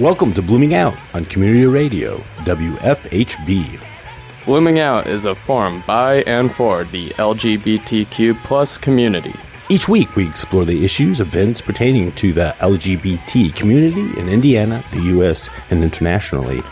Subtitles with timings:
[0.00, 2.16] Welcome to Blooming Out on Community Radio,
[2.46, 3.78] WFHB.
[4.46, 9.34] Blooming Out is a forum by and for the LGBTQ plus community.
[9.68, 15.02] Each week, we explore the issues, events pertaining to the LGBT community in Indiana, the
[15.02, 16.62] U.S., and internationally.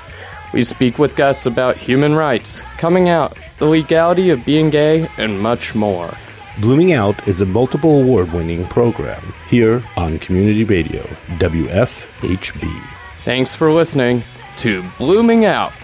[0.54, 5.38] We speak with guests about human rights, coming out, the legality of being gay, and
[5.38, 6.14] much more.
[6.62, 11.02] Blooming Out is a multiple award winning program here on Community Radio,
[11.36, 12.97] WFHB.
[13.28, 14.22] Thanks for listening
[14.56, 15.74] to Blooming Out.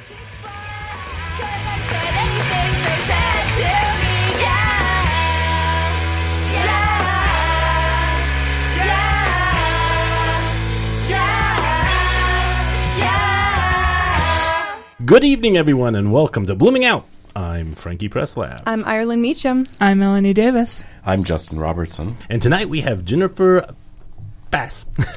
[15.05, 17.05] Good evening, everyone, and welcome to Blooming Out.
[17.37, 18.63] I'm Frankie Preslab.
[18.65, 19.67] I'm Ireland Meacham.
[19.83, 20.83] I'm Melanie Davis.
[21.05, 22.17] I'm Justin Robertson.
[22.31, 23.75] And tonight we have Jennifer
[24.55, 24.87] Bass.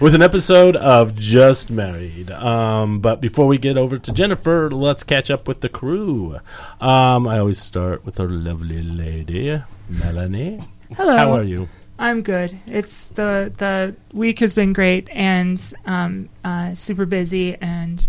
[0.00, 2.32] With an episode of Just Married.
[2.32, 6.40] Um, but before we get over to Jennifer, let's catch up with the crew.
[6.80, 10.64] Um, I always start with our lovely lady, Melanie.
[10.96, 11.16] Hello.
[11.16, 11.68] How are you?
[12.00, 12.58] I'm good.
[12.66, 18.08] It's the the week has been great and um, uh, super busy and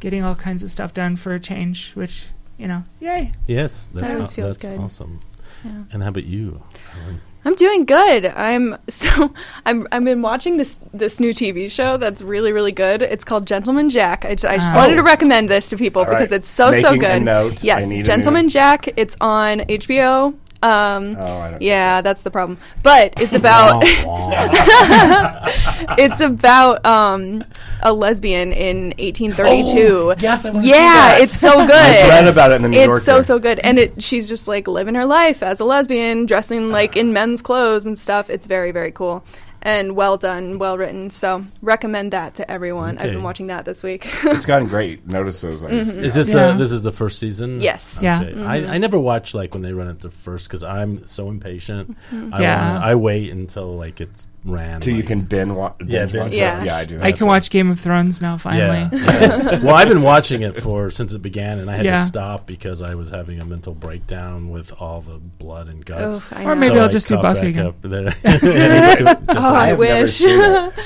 [0.00, 3.32] getting all kinds of stuff done for a change, which you know, yay.
[3.46, 4.80] Yes, that's, always aw- feels that's good.
[4.80, 5.20] awesome.
[5.64, 5.70] Yeah.
[5.92, 6.62] And how about you?
[7.04, 7.20] Ellen?
[7.44, 8.26] I'm doing good.
[8.26, 9.32] I'm so
[9.64, 13.00] I'm I've been watching this this new TV show that's really really good.
[13.02, 14.24] It's called Gentleman Jack.
[14.24, 14.78] I just, I just Oh.
[14.78, 16.18] wanted to recommend this to people All right.
[16.18, 17.22] because it's so so Making a good.
[17.22, 17.52] note.
[17.64, 18.88] I Yes, need a Gentleman new- Jack.
[18.96, 20.34] It's on HBO.
[20.62, 22.58] Um, Oh, yeah, that's the problem.
[22.82, 23.82] But it's about
[25.98, 27.44] it's about um,
[27.82, 30.14] a lesbian in 1832.
[30.18, 31.70] yes, I wanna see yeah, it's so good.
[31.72, 33.04] I read about it in the New it's Yorker.
[33.04, 36.70] so so good, and it she's just like living her life as a lesbian, dressing
[36.70, 38.28] like in men's clothes and stuff.
[38.30, 39.24] It's very very cool
[39.62, 41.10] and well done, well written.
[41.10, 42.98] So recommend that to everyone.
[42.98, 44.06] I've been watching that this week.
[44.24, 45.62] It's gotten great notices.
[45.62, 46.04] I've- Mm-hmm.
[46.04, 46.52] Is this Yeah.
[46.52, 47.60] the this is the first season?
[47.60, 48.00] Yes.
[48.02, 48.22] Yeah.
[48.22, 48.42] Okay.
[48.42, 51.96] I, I never watch like when they run it the first because I'm so impatient.
[52.12, 52.72] I Yeah.
[52.74, 54.80] wanna, I wait until like it's ran.
[54.80, 56.60] Till you can bin wa- Yeah, binge binge watch Yeah.
[56.62, 56.66] it.
[56.66, 57.00] Yeah, I do.
[57.02, 58.88] I can watch Game of Thrones now finally.
[58.92, 59.58] Yeah, yeah.
[59.62, 61.96] well, I've been watching it for since it began, and I had Yeah.
[61.96, 66.18] to stop because I was having a mental breakdown with all the blood and guts.
[66.18, 67.66] Ugh, I Or maybe So I'll I just do caught Buffy again.
[67.66, 70.20] up oh, I have never wish.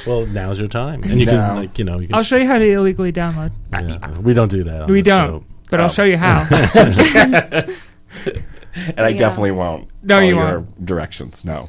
[0.06, 1.32] well, now's your time, and you No.
[1.32, 2.16] can like you know you can.
[2.16, 3.52] I'll show you how to illegally download.
[3.72, 4.82] yeah, we don't do that.
[4.82, 5.44] on We don't, show.
[5.70, 5.84] but Oh.
[5.84, 6.46] I'll show you how.
[6.50, 7.74] and
[9.00, 9.18] I Yeah.
[9.18, 9.88] definitely won't.
[10.02, 10.84] No, you your won't.
[10.86, 11.44] Directions.
[11.44, 11.68] No.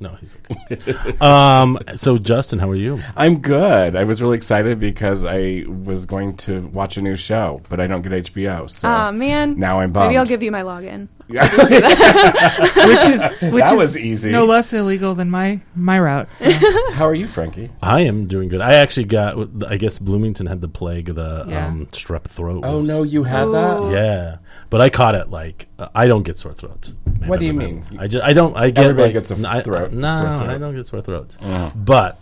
[0.00, 1.16] No, he's okay.
[1.20, 1.78] um.
[1.96, 3.00] So, Justin, how are you?
[3.16, 3.94] I'm good.
[3.94, 7.86] I was really excited because I was going to watch a new show, but I
[7.86, 8.68] don't get HBO.
[8.70, 9.58] So Aw, man.
[9.58, 10.08] now I'm bummed.
[10.08, 11.08] Maybe I'll give you my login.
[11.40, 14.30] which is which That is was easy.
[14.30, 16.34] no less illegal than my my route.
[16.36, 16.50] So.
[16.92, 17.70] How are you, Frankie?
[17.82, 18.60] I am doing good.
[18.60, 19.36] I actually got.
[19.68, 21.66] I guess Bloomington had the plague of the Yeah.
[21.66, 22.64] um, strep throat.
[22.66, 23.90] Oh was- no, you had that.
[23.92, 24.36] Yeah,
[24.70, 26.94] but I caught it like uh, I don't get sore throats.
[27.18, 27.98] Man, What do you man, mean?
[28.00, 28.56] I just I don't.
[28.56, 30.50] I get Everybody like, gets a n- I- throat- No, sore throat.
[30.50, 31.38] I don't get sore throats.
[31.40, 31.70] Uh.
[31.74, 32.18] But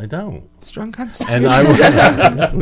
[0.00, 0.48] I don't.
[0.64, 1.44] Strong constitution.
[1.44, 2.52] And I,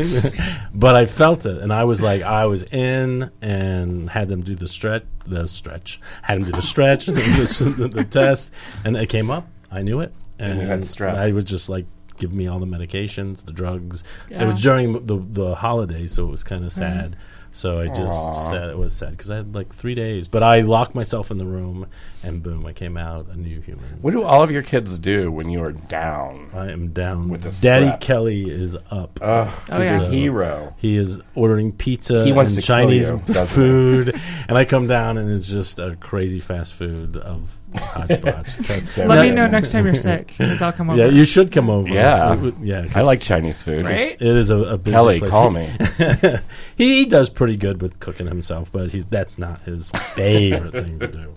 [0.74, 4.56] but I felt it, and I was like, I was in, and had them do
[4.56, 8.50] the stretch, the stretch, had them do the stretch, the, the, the test,
[8.84, 9.46] and it came up.
[9.70, 11.14] I knew it, And you had strep.
[11.14, 14.02] I was just like, give me all the medications, the drugs.
[14.30, 17.12] It was during the the holidays, so it was kind of sad.
[17.12, 17.20] Mm-hmm.
[17.52, 18.50] So I just Aw.
[18.50, 21.38] said it was sad because I had like three days, but I locked myself in
[21.38, 21.86] the room,
[22.22, 23.84] and boom, I came out a new human.
[24.02, 26.50] What do all of your kids do when you are down?
[26.54, 27.28] I am down.
[27.28, 28.00] With the Daddy strep.
[28.00, 29.18] Kelly is up.
[29.22, 30.02] Ugh, Oh, he's yeah.
[30.02, 30.74] a hero.
[30.78, 35.30] He is ordering pizza He wants and Chinese you, food, and I come down and
[35.30, 38.56] it's just a crazy fast food of hodgepodge.
[38.80, 40.98] So Let me know next time you're sick, because I'll come over.
[41.00, 41.88] yeah, you should come over.
[41.88, 42.32] Yeah.
[42.32, 42.82] It would- yeah.
[42.86, 43.86] 'cause I like Chinese food.
[43.86, 44.12] Right?
[44.20, 45.30] It is a, a busy Kelly, place.
[45.30, 45.70] call He- me.
[46.76, 50.98] he, he does pretty good with cooking himself, but he's that's not his favorite thing
[51.00, 51.34] to do.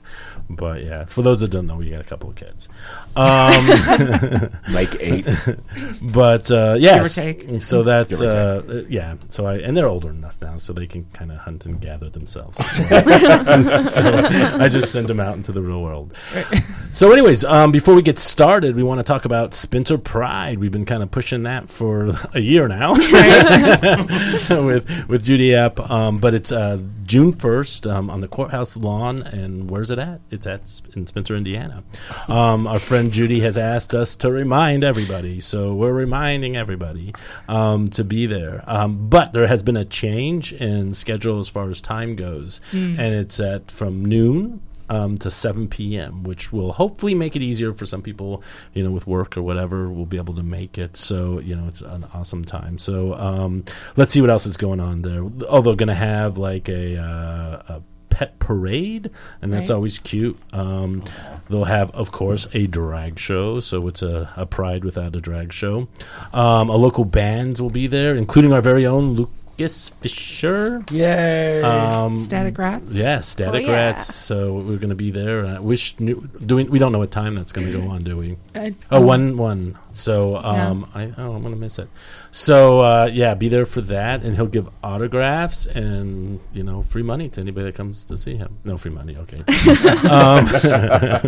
[0.50, 2.70] But yeah, for those that don't know, we got a couple of kids.
[3.16, 3.68] Um,
[4.70, 5.28] Like eight.
[6.02, 7.62] but uh, yes, take.
[7.62, 9.16] so that's Give or uh, uh, yeah.
[9.28, 12.10] So I and they're older enough now, so they can kind of hunt and gather
[12.10, 12.58] themselves.
[12.76, 16.16] so I just send them out into the real world.
[16.94, 20.60] So, anyways, um, before we get started, we want to talk about Spencer Pride.
[20.60, 22.94] We've been kind of pushing that for a year now
[24.64, 29.22] with with Judy App, um, but it's uh, June first um, on the courthouse lawn.
[29.22, 30.22] And where's it at?
[30.30, 31.84] It's at in Spencer, Indiana.
[32.28, 37.14] Um, our friend Judy has asked us to remind everybody, so we're reminding everybody
[37.48, 38.64] um, to be there.
[38.68, 43.14] Um, but there has been a change in schedule as far as time goes, and
[43.16, 44.62] it's at from noon
[44.92, 48.44] um, to 7 p.m., which will hopefully make it easier for some people,
[48.74, 50.98] you know, with work or whatever, will be able to make it.
[50.98, 52.78] So, you know, it's an awesome time.
[52.78, 53.64] So um,
[53.96, 55.24] let's see what else is going on there.
[55.48, 57.82] Although, going to have like a, uh, a
[58.12, 59.10] pet parade,
[59.42, 59.76] and that's Right.
[59.76, 60.38] always cute.
[60.54, 61.04] Um,
[61.50, 65.52] they'll have, of course, a drag show, so it's a, a pride without a drag
[65.52, 65.88] show.
[66.34, 69.28] Um, a local bands will be there, including our very own
[69.62, 70.84] Lucas Fisher.
[70.92, 71.62] Yay!
[71.62, 72.96] Um, Static Rats.
[72.96, 73.72] yeah, Static Oh, yeah.
[73.72, 74.14] Rats.
[74.16, 75.46] So we're going to be there.
[75.46, 78.04] I wish knew, do we, we don't know what time that's going to go on,
[78.04, 78.38] do we?
[78.56, 79.78] Uh, Oh, one one.
[79.92, 81.90] So um, I oh I'm gonna miss it.
[82.32, 87.04] So uh, yeah, be there for that, and he'll give autographs and you know free
[87.04, 88.58] money to anybody that comes to see him.
[88.64, 89.38] No free money, okay.
[90.08, 90.48] um,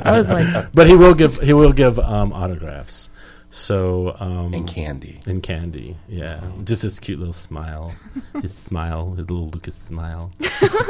[0.04, 3.10] I was like, but he will give he will give um, autographs.
[3.56, 5.20] So um, and candy.
[5.28, 7.94] and candy, yeah, just his cute little smile,
[8.42, 10.32] his smile, his little Lucas smile.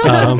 [0.10, 0.40] um,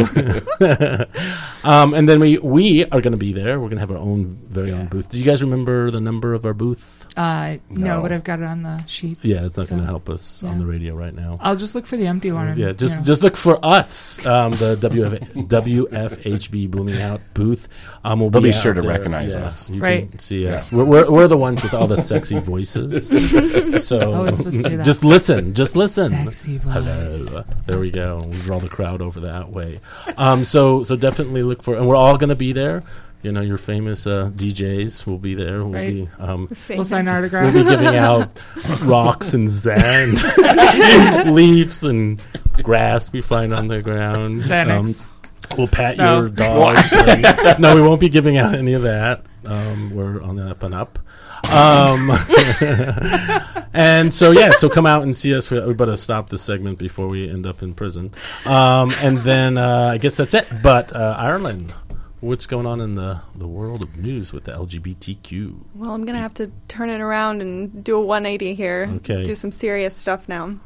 [1.66, 3.60] um, and then we we are going to be there.
[3.60, 5.10] We're going to have our own very own booth.
[5.10, 7.06] Do you guys remember the number of our booth?
[7.18, 7.98] uh, no.
[7.98, 8.02] No.
[8.02, 9.18] but I've got it on the sheet.
[9.22, 11.38] Yeah, it's not So, going to help us on the radio right now.
[11.42, 12.48] I'll just look for the empty one.
[12.48, 13.04] and, Yeah, you just know.
[13.04, 17.68] just look for us, um, the WF, WFHB Blooming Out booth.
[18.06, 18.90] Um, we'll They'll be out sure to there.
[18.90, 19.70] recognize Yeah, us.
[19.70, 20.10] You Right.
[20.10, 20.72] can see us.
[20.72, 23.10] We're, we're, we're the ones with all the sexy voices.
[23.88, 24.86] so Always supposed to do that.
[24.86, 26.12] just listen, just listen.
[26.26, 26.74] Sexy voice.
[26.74, 27.44] Hello.
[27.66, 28.24] There we go.
[28.26, 29.80] We draw the crowd over that way.
[30.18, 32.84] Um, so so definitely look for, and we're all going to be there.
[33.24, 35.64] You know, your famous uh, DJs will be there.
[35.64, 35.94] We'll Right.
[35.94, 37.54] be um, We'll sign autographs.
[37.54, 38.30] We'll be giving out
[38.82, 40.22] rocks and sand,
[41.34, 42.22] leaves and
[42.62, 44.42] grass we find on the ground.
[44.42, 45.14] Xanax.
[45.14, 46.20] Um, we'll pat No.
[46.22, 46.92] your dogs.
[46.92, 49.26] and- no, we won't be giving out any of that.
[49.46, 51.00] Um, we're on the up and up.
[51.44, 52.12] Um,
[53.74, 55.52] and so yeah, so come out and see us.
[55.52, 58.12] We, we better stop this segment before we end up in prison.
[58.46, 60.48] Um, and then uh, I guess that's it.
[60.62, 61.74] But uh, Ireland,
[62.22, 65.60] what's going on in the the world of news with the LGBTQ?
[65.76, 68.90] Well, I'm gonna have to turn it around and do a 180 here.
[68.98, 69.24] Okay.
[69.24, 70.58] Do some serious stuff now.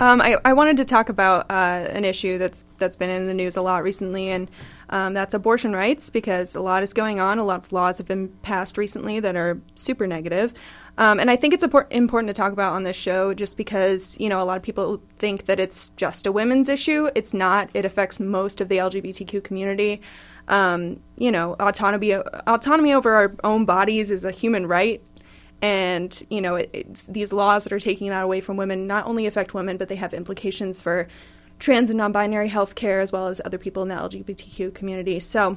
[0.00, 3.34] Um, I, I wanted to talk about uh, an issue that's that's been in the
[3.34, 4.50] news a lot recently, and
[4.92, 7.38] um, that's abortion rights because a lot is going on.
[7.38, 10.52] A lot of laws have been passed recently that are super negative.
[10.98, 14.28] Um, and I think it's important to talk about on this show just because, you
[14.28, 17.08] know, a lot of people think that it's just a women's issue.
[17.14, 17.70] It's not.
[17.72, 20.02] It affects most of the LGBTQ community.
[20.48, 25.02] Um, you know, autonomy autonomy over our own bodies is a human right
[25.62, 29.26] and you know it, these laws that are taking that away from women not only
[29.28, 31.06] affect women but they have implications for
[31.62, 35.56] trans and non-binary health care as well as other people in the lgbtq community so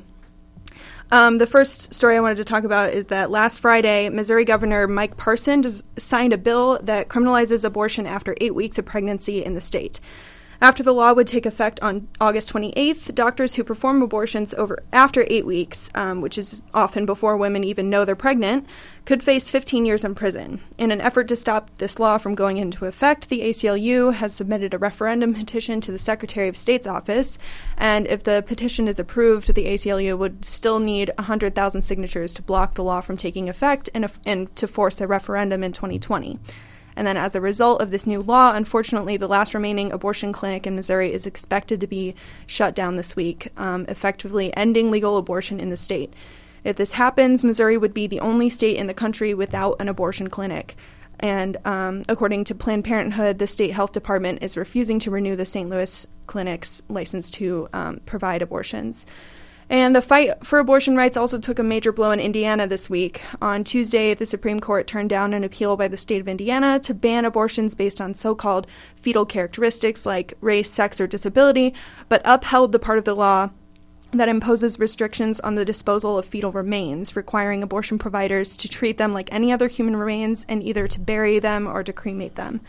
[1.12, 4.88] um, the first story I wanted to talk about is that last Friday, Missouri Governor
[4.88, 5.64] Mike Parson
[5.98, 10.00] signed a bill that criminalizes abortion after eight weeks of pregnancy in the state.
[10.62, 15.26] After the law would take effect on August 28th, doctors who perform abortions over after
[15.28, 18.66] eight weeks, um, which is often before women even know they're pregnant,
[19.06, 20.62] could face 15 years in prison.
[20.78, 24.74] In an effort to stop this law from going into effect, the ACLU has submitted
[24.74, 27.38] a referendum petition to the Secretary of State's office,
[27.78, 32.76] and if the petition is approved, the ACLU would still need 100,000 signatures to block
[32.76, 36.40] the law from taking effect and, and to force a referendum in 2020.
[36.96, 40.66] And then, as a result of this new law, unfortunately, the last remaining abortion clinic
[40.66, 42.16] in Missouri is expected to be
[42.48, 46.14] shut down this week, um, effectively ending legal abortion in the state.
[46.64, 50.30] If this happens, Missouri would be the only state in the country without an abortion
[50.30, 50.76] clinic.
[51.20, 55.46] And um, according to Planned Parenthood, the state health department is refusing to renew the
[55.46, 55.70] St.
[55.70, 59.06] Louis clinic's license to um, provide abortions.
[59.70, 63.22] And the fight for abortion rights also took a major blow in Indiana this week.
[63.42, 66.94] On Tuesday, the Supreme Court turned down an appeal by the state of Indiana to
[66.94, 71.74] ban abortions based on so called fetal characteristics like race, sex, or disability,
[72.10, 73.50] but upheld the part of the law
[74.12, 79.14] that imposes restrictions on the disposal of fetal remains, requiring abortion providers to treat them
[79.14, 82.62] like any other human remains and either to bury them or to cremate them.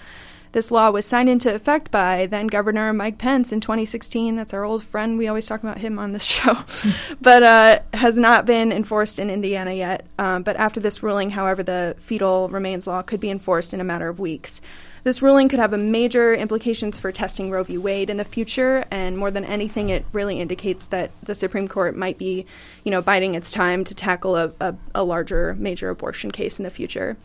[0.52, 4.36] This law was signed into effect by then Governor Mike Pence in 2016.
[4.36, 5.18] That's our old friend.
[5.18, 6.58] We always talk about him on this show,
[7.20, 10.06] but uh, has not been enforced in Indiana yet.
[10.18, 13.84] Um, but after this ruling, however, the fetal remains law could be enforced in a
[13.84, 14.60] matter of weeks.
[15.06, 17.78] This ruling could have a major implications for testing Roe v.
[17.78, 21.94] Wade in the future, and more than anything, it really indicates that the Supreme Court
[21.94, 22.44] might be,
[22.82, 26.64] you know, biding its time to tackle a, a, a larger major abortion case in
[26.64, 27.16] the future,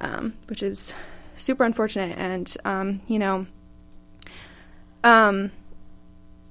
[0.00, 0.94] um, which is
[1.36, 2.16] super unfortunate.
[2.18, 3.46] And um, you know,
[5.04, 5.50] um,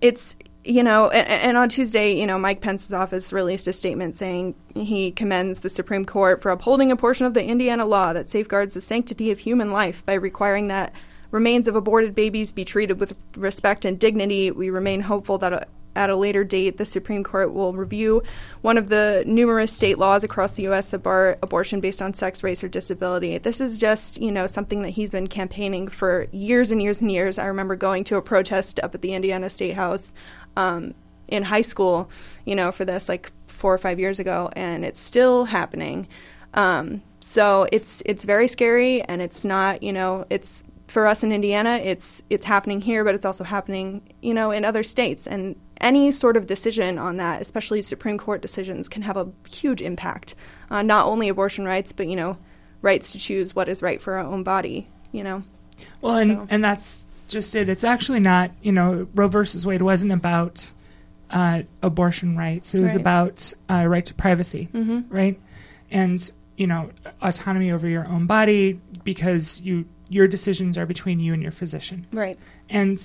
[0.02, 4.16] it's you know, and, and on Tuesday, you know, Mike Pence's office released a statement
[4.16, 8.30] saying he commends the Supreme Court for upholding a portion of the Indiana law that
[8.30, 10.94] safeguards the sanctity of human life by requiring that
[11.32, 14.52] remains of aborted babies be treated with respect and dignity.
[14.52, 18.24] We remain hopeful that a, at a later date, the Supreme Court will review
[18.62, 20.91] one of the numerous state laws across the U.S.
[20.91, 23.38] that bar abortion based on sex, race, or disability.
[23.38, 27.12] This is just, you know, something that he's been campaigning for years and years and
[27.12, 27.38] years.
[27.38, 30.13] I remember going to a protest up at the Indiana State House
[30.55, 30.93] um,
[31.27, 32.10] in high school,
[32.45, 36.07] you know, for this like four or five years ago, and it's still happening.
[36.53, 41.31] Um, so it's it's very scary, and it's not, you know, it's for us in
[41.31, 45.25] Indiana, it's it's happening here, but it's also happening, you know, in other states.
[45.27, 49.81] And any sort of decision on that, especially Supreme Court decisions, can have a huge
[49.81, 50.36] impact
[50.69, 52.38] on not only abortion rights, but you know,
[52.81, 54.88] rights to choose what is right for our own body.
[55.12, 55.43] You know.
[56.01, 57.69] Well, and So- and that's just it.
[57.69, 58.51] It's actually not.
[58.62, 60.71] You know, Roe versus Wade wasn't about
[61.29, 62.75] uh, abortion rights.
[62.75, 63.01] It was Right.
[63.01, 65.00] about uh, right to privacy, Mm-hmm.
[65.15, 65.39] right?
[65.89, 66.89] And you know,
[67.21, 72.06] autonomy over your own body because you your decisions are between you and your physician,
[72.12, 72.38] Right.
[72.70, 72.98] and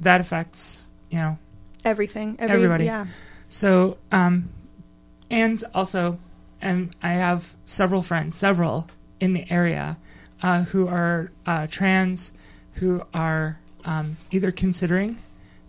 [0.00, 1.38] that affects you know
[1.84, 2.36] Everything.
[2.40, 2.84] Every, Everybody.
[2.86, 3.06] Yeah.
[3.48, 4.48] So, um,
[5.30, 6.18] and also,
[6.60, 8.88] and I have several friends, several
[9.20, 9.96] in the area,
[10.42, 12.32] uh, who are uh, trans,
[12.74, 15.18] who are um, either considering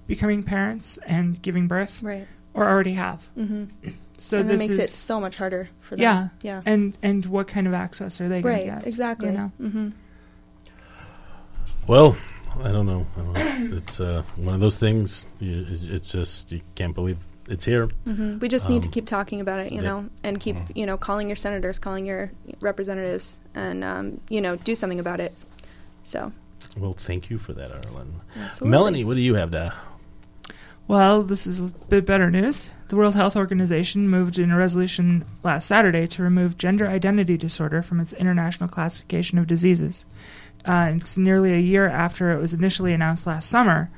[0.08, 2.28] becoming parents and giving birth, Right.
[2.56, 3.30] or already have.
[3.38, 3.66] Mm-hmm.
[4.18, 6.02] So and this makes is it so much harder for them.
[6.04, 6.28] Yeah.
[6.42, 6.62] Yeah.
[6.66, 8.66] and and what kind of access are they going Right.
[8.66, 8.88] to get?
[8.88, 9.28] Exactly.
[9.30, 9.52] You know?
[9.62, 9.86] Mm-hmm.
[11.90, 12.16] Well,
[12.64, 13.08] I don't know.
[13.18, 13.34] I don't
[13.72, 13.78] know.
[13.82, 15.26] it's uh, one of those things.
[15.40, 17.18] You, it's- it's just you can't believe
[17.50, 17.88] it's here.
[18.06, 19.88] hmm We just need to Um, keep talking about it, you yeah.
[19.88, 22.32] know, and keep, you know, calling your senators, calling your
[22.62, 25.34] representatives, and um, you know, do something about it.
[26.04, 26.32] So,
[26.78, 28.22] Well, thank you for that, Arlen.
[28.38, 28.70] absolutely.
[28.70, 29.74] Melanie, what do you have to?
[30.88, 32.70] Well, this is a bit better news.
[32.90, 37.82] The World Health Organization moved in a resolution last Saturday to remove gender identity disorder
[37.82, 40.06] from its international classification of diseases.
[40.70, 43.90] Uh, it's nearly a year after it was initially announced last summer.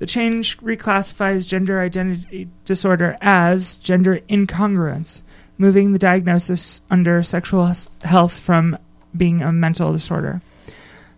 [0.00, 5.22] The change reclassifies gender identity disorder as gender incongruence,
[5.58, 7.70] moving the diagnosis under sexual
[8.02, 8.76] health from
[9.16, 10.42] being a mental disorder.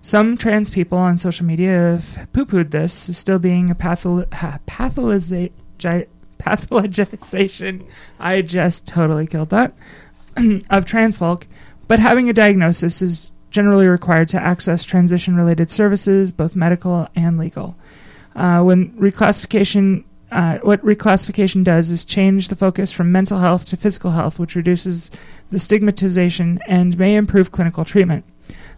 [0.02, 4.28] Some trans people on social media have poo pooed this still being a patholo-
[4.66, 5.52] pathologi-
[6.38, 7.86] pathologization.
[8.18, 9.72] I just totally killed that.
[10.68, 11.46] of trans folk,
[11.88, 17.38] but having a diagnosis is generally required to access transition related services, both medical and
[17.38, 17.76] legal.
[18.34, 23.76] Uh, when reclassification uh, what reclassification does is change the focus from mental health to
[23.76, 25.10] physical health, which reduces
[25.50, 28.24] the stigmatization and may improve clinical treatment.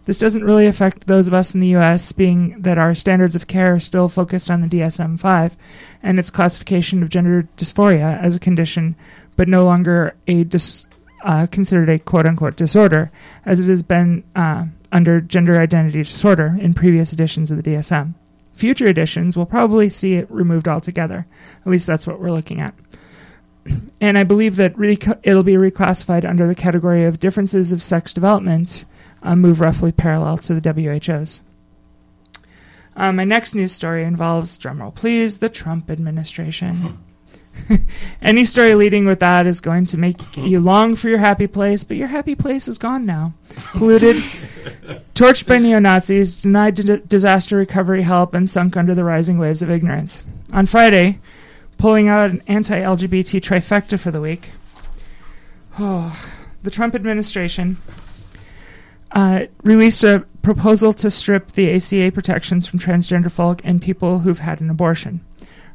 [0.05, 3.47] This doesn't really affect those of us in the U.S., being that our standards of
[3.47, 5.57] care are still focused on the DSM 5
[6.01, 8.95] and its classification of gender dysphoria as a condition,
[9.37, 10.87] but no longer a dis,
[11.23, 13.11] uh, considered a quote unquote disorder,
[13.45, 18.13] as it has been uh, under gender identity disorder in previous editions of the DSM.
[18.53, 21.25] Future editions will probably see it removed altogether.
[21.61, 22.75] At least that's what we're looking at.
[24.01, 28.13] And I believe that rec- it'll be reclassified under the category of differences of sex
[28.13, 28.83] development,
[29.21, 31.39] uh, move roughly parallel to the WHO's.
[32.97, 36.99] Uh, my next news story involves, drumroll please, the Trump administration.
[38.21, 41.83] Any story leading with that is going to make you long for your happy place,
[41.83, 43.33] but your happy place is gone now.
[43.71, 44.15] Polluted,
[45.15, 49.61] torched by neo Nazis, denied d- disaster recovery help, and sunk under the rising waves
[49.61, 50.23] of ignorance.
[50.51, 51.19] On Friday,
[51.77, 54.51] pulling out an anti LGBT trifecta for the week,
[55.79, 56.19] oh,
[56.63, 57.77] the Trump administration
[59.11, 64.39] uh, released a proposal to strip the ACA protections from transgender folk and people who've
[64.39, 65.21] had an abortion.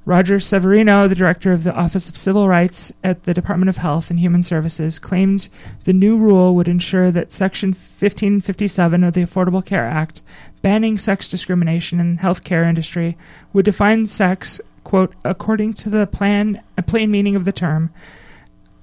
[0.09, 4.09] Roger Severino, the director of the Office of Civil Rights at the Department of Health
[4.09, 5.51] and Human Services, claimed
[5.85, 10.23] the new rule would ensure that Section 1557 of the Affordable Care Act,
[10.63, 13.19] banning sex discrimination in the healthcare industry,
[13.53, 17.91] would define sex, quote, according to the plan, plain meaning of the term,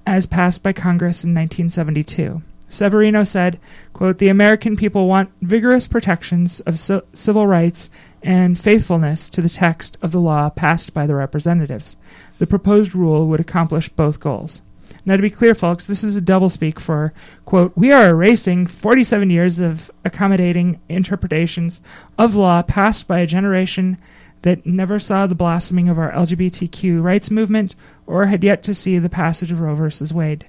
[0.06, 2.40] as passed by Congress in 1972.
[2.68, 3.58] Severino said,
[3.92, 7.90] quote, The American people want vigorous protections of ci- civil rights
[8.26, 11.96] and faithfulness to the text of the law passed by the representatives.
[12.38, 14.62] The proposed rule would accomplish both goals.
[15.04, 17.14] Now, to be clear, folks, this is a doublespeak for,
[17.44, 21.80] quote, we are erasing 47 years of accommodating interpretations
[22.18, 23.96] of law passed by a generation
[24.42, 27.76] that never saw the blossoming of our LGBTQ rights movement
[28.08, 30.14] or had yet to see the passage of Roe v.
[30.14, 30.46] Wade.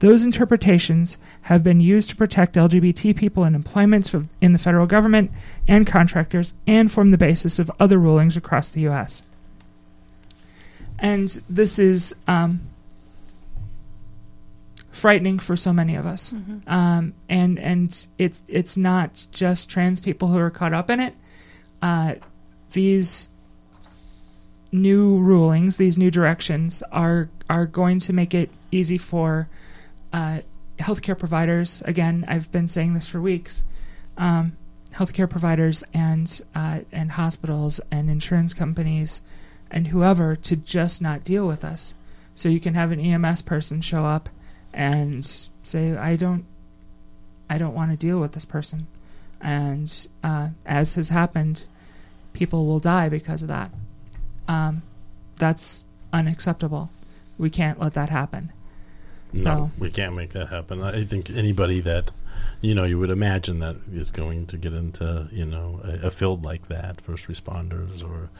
[0.00, 5.30] Those interpretations have been used to protect LGBT people in employment in the federal government
[5.68, 9.22] and contractors and form the basis of other rulings across the U.S.
[10.98, 12.60] And this is um,
[14.90, 16.32] frightening for so many of us.
[16.66, 21.14] Um, and and it's it's not just trans people who are caught up in it.
[21.82, 22.14] Uh,
[22.72, 23.28] these
[24.72, 29.48] new rulings, these new directions, are are going to make it easy for
[30.14, 30.38] uh,
[30.78, 31.82] healthcare providers.
[31.84, 33.64] Again, I've been saying this for weeks.
[34.16, 34.56] Um,
[34.92, 39.20] healthcare providers and uh, and hospitals and insurance companies
[39.72, 41.96] and whoever to just not deal with us.
[42.36, 44.28] So you can have an EMS person show up
[44.72, 45.26] and
[45.64, 46.44] say, "I don't,
[47.50, 48.86] I don't want to deal with this person,"
[49.40, 51.64] and uh, as has happened,
[52.32, 53.72] people will die because of that.
[54.46, 54.82] Um,
[55.36, 56.90] that's unacceptable.
[57.36, 58.52] We can't let that happen.
[59.42, 60.82] No, we can't make that happen.
[60.82, 62.10] I think anybody that
[62.60, 66.10] you know you would imagine that is going to get into you know a, a
[66.10, 68.30] field like that, first responders or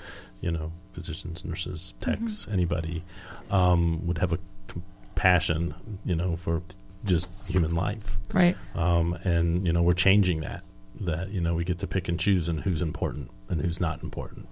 [0.40, 3.02] you know physicians, nurses, techs, anybody
[3.50, 5.74] um, would have a compassion,
[6.04, 6.62] you know, for
[7.04, 8.18] just human life.
[8.32, 8.56] Right.
[8.74, 10.62] Um, and you know we're changing that.
[11.00, 14.02] That you know we get to pick and choose and who's important and who's not
[14.02, 14.46] important,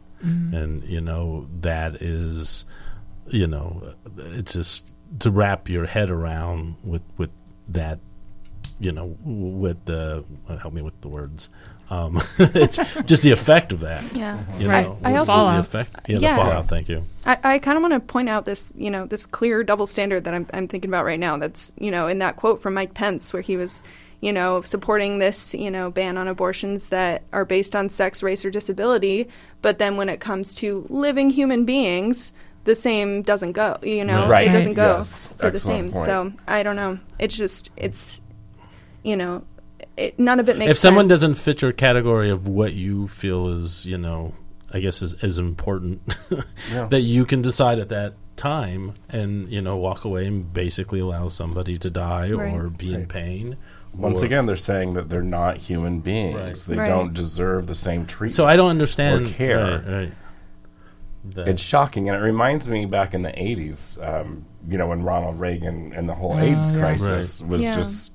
[0.54, 2.64] and you know that is,
[3.28, 4.84] you know, it's just
[5.20, 7.30] to wrap your head around with with
[7.68, 7.98] that,
[8.80, 11.48] you know, with the uh, help me with the words.
[11.90, 14.02] Um, it's just the effect of that.
[14.16, 14.38] Yeah.
[14.58, 14.86] You Right.
[14.86, 15.90] know, I with also- the effect.
[16.08, 16.36] Yeah, Yeah.
[16.36, 16.68] the fallout.
[16.68, 17.04] Thank you.
[17.26, 20.24] I, I kind of want to point out this, you know, this clear double standard
[20.24, 21.36] that I'm, I'm thinking about right now.
[21.36, 23.82] That's, you know, in that quote from Mike Pence, where he was,
[24.22, 28.42] you know, supporting this, you know, ban on abortions that are based on sex, race,
[28.42, 29.28] or disability.
[29.60, 32.32] But then when it comes to living human beings,
[32.64, 33.76] the same doesn't go.
[33.82, 34.48] You know, Right.
[34.48, 35.28] it doesn't go Yes.
[35.38, 35.92] for the same.
[35.92, 36.06] point.
[36.06, 36.98] So I don't know.
[37.18, 38.20] It's just, it's,
[39.02, 39.42] you know,
[39.96, 40.70] it, none of it makes.
[40.70, 41.20] if someone sense.
[41.20, 44.34] doesn't fit your category of what you feel is, you know,
[44.72, 46.00] I guess is, is important,
[46.72, 46.86] Yeah.
[46.86, 51.28] that you can decide at that time and you know walk away and basically allow
[51.28, 52.54] somebody to die Right.
[52.54, 53.56] or be in pain.
[53.94, 56.34] Once or- again, they're saying that they're not human beings.
[56.36, 56.56] Right.
[56.56, 56.88] They Right.
[56.88, 58.32] don't deserve the same treatment.
[58.36, 60.12] so I don't understand Or care.
[61.24, 61.48] Right, right.
[61.48, 65.38] It's shocking, and it reminds me back in the '80s, um, you know, when Ronald
[65.38, 66.78] Reagan and the whole Oh, AIDS yeah.
[66.80, 67.74] crisis was Yeah.
[67.76, 68.11] just,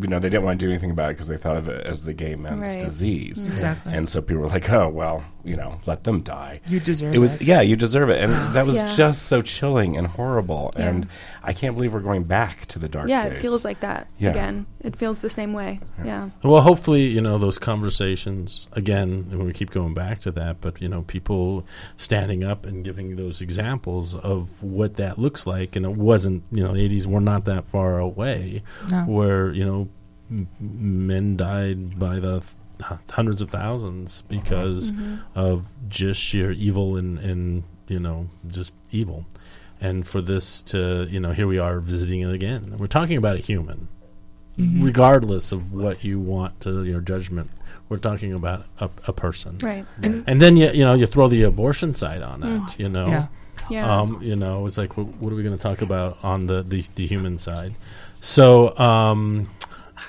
[0.00, 1.86] you know, they didn't want to do anything about it because they thought of it
[1.86, 2.80] as the gay men's Right.
[2.80, 3.52] disease, mm-hmm.
[3.52, 3.92] Exactly.
[3.92, 7.18] and so people were like, "Oh, well, you know, let them die." You deserve It
[7.18, 7.42] was, it.
[7.42, 8.94] yeah, you deserve it, and that was Yeah.
[8.96, 10.88] just so chilling and horrible, Yeah.
[10.88, 11.06] and
[11.44, 13.38] I can't believe we're going back to the dark Yeah, days.
[13.38, 14.30] it feels like that Yeah.
[14.30, 14.66] again.
[14.80, 15.80] It feels the same way.
[16.04, 16.30] Yeah.
[16.42, 20.80] Well, hopefully, you know, those conversations, again, and we keep going back to that, but,
[20.80, 21.64] you know, people
[21.96, 25.76] standing up and giving those examples of what that looks like.
[25.76, 29.02] And it wasn't, you know, the 80s were not that far away No.
[29.02, 29.81] where, you know, m-
[30.60, 32.40] men died by the
[32.78, 34.92] th- hundreds of thousands because
[35.34, 39.24] of just sheer evil and, and, you know, just evil.
[39.80, 42.76] And for this to, you know, here we are visiting it again.
[42.78, 43.88] We're talking about a human
[44.58, 44.84] Mm-hmm.
[44.84, 47.50] regardless of what you want to your judgment.
[47.88, 49.86] We're talking about a, a person, Right.
[50.02, 52.78] And and then you you know you throw the abortion side on that.
[52.78, 53.26] You know, yeah.
[53.70, 53.96] Yeah.
[54.00, 56.62] um, you know, it's like wh- what are we going to talk about on the,
[56.62, 57.76] the the human side?
[58.20, 59.48] So, um,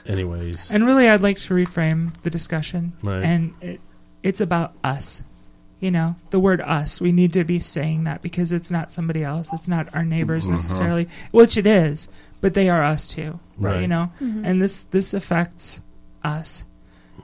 [0.06, 2.94] anyways, And really, I'd like to reframe the discussion.
[3.02, 3.24] Right.
[3.24, 3.82] And it,
[4.22, 5.22] it's about us.
[5.80, 7.02] You know, the word us.
[7.02, 9.52] We need to be saying that because it's not somebody else.
[9.52, 12.08] It's not our neighbors necessarily, which it is,
[12.40, 13.40] but they are us too.
[13.58, 13.82] Right.
[13.82, 15.82] You know, and this this affects
[16.24, 16.64] us.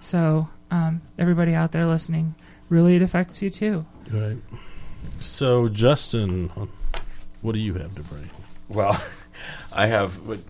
[0.01, 2.35] So um, everybody out there listening,
[2.67, 3.85] really, it affects you too.
[4.11, 4.37] right.
[5.21, 6.49] So, Justin,
[7.41, 8.29] what do you have to bring?
[8.67, 9.01] Well,
[9.71, 10.43] I have w-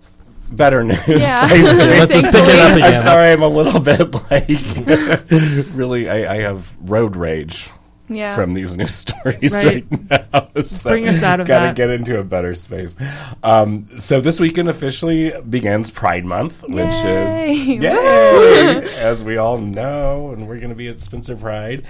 [0.52, 1.00] better news.
[1.08, 1.42] Yeah.
[1.44, 1.62] I.
[2.00, 2.96] Let's pick it up again.
[2.96, 6.10] I'm sorry, I'm a little bit like really.
[6.10, 7.70] I, I have road rage
[8.10, 8.36] yeah.
[8.36, 9.86] from these news stories Right.
[9.92, 10.62] right, now.
[10.62, 11.76] So Bring us out of gotta that.
[11.76, 12.96] get into a better space.
[13.44, 20.32] Um, so this weekend officially begins Pride Month, which is yay, as we all know,
[20.32, 21.86] and we're going to be at Spencer Pride.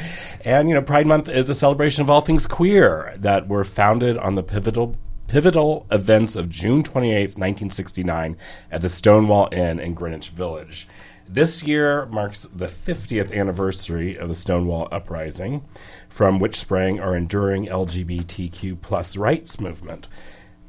[0.46, 4.18] And you know, Pride Month is a celebration of all things queer that were founded
[4.18, 4.96] on the pivotal
[5.30, 8.36] pivotal events of June 28th, 1969
[8.72, 10.88] at the Stonewall Inn in Greenwich Village.
[11.28, 15.64] This year marks the 50th anniversary of the Stonewall Uprising,
[16.10, 20.08] from which sprang our enduring LGBTQ plus rights movement.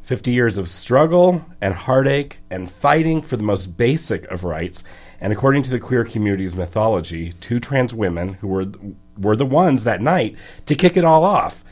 [0.02, 4.84] 50 years of struggle and heartache and fighting for the most basic of rights.
[5.22, 8.66] And according to the queer community's mythology, two trans women who were,
[9.16, 11.64] were the ones that night to kick it all off.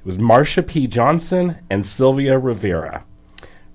[0.00, 0.86] It was Marsha P.
[0.86, 3.04] Johnson and Sylvia Rivera.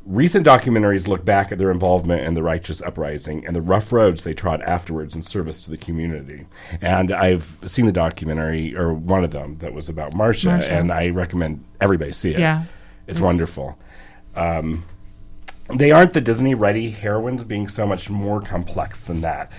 [0.05, 4.23] Recent documentaries look back at their involvement in the righteous uprising and the rough roads
[4.23, 6.45] they trod afterwards in service to the community.
[6.81, 10.69] And I've seen the documentary, or one of them, that was about Marsha, Marsha.
[10.69, 12.39] and I recommend everybody see it.
[12.39, 12.63] Yeah.
[13.07, 13.77] It's It's- wonderful.
[14.35, 14.83] Um,
[15.75, 19.51] they aren't the Disney ready heroines, being so much more complex than that.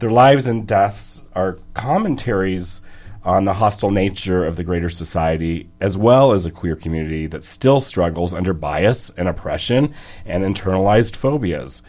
[0.00, 2.82] Their lives and deaths are commentaries
[3.24, 7.44] on the hostile nature of the greater society, as well as a queer community that
[7.44, 9.94] still struggles under bias and oppression
[10.26, 11.82] and internalized phobias.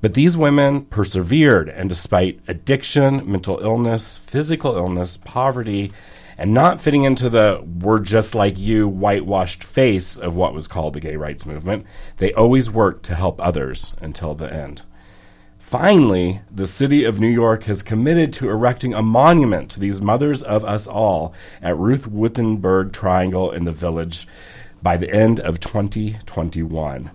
[0.00, 5.92] But these women persevered, and despite addiction, mental illness, physical illness, poverty,
[6.36, 10.94] and not fitting into the we're just like you whitewashed face of what was called
[10.94, 11.86] the gay rights movement,
[12.18, 14.82] they always worked to help others until the end.
[15.64, 20.42] Finally, the city of New York has committed to erecting a monument to these mothers
[20.42, 24.28] of us all at Ruth Wittenberg Triangle in the village
[24.82, 27.10] by the end of 2021.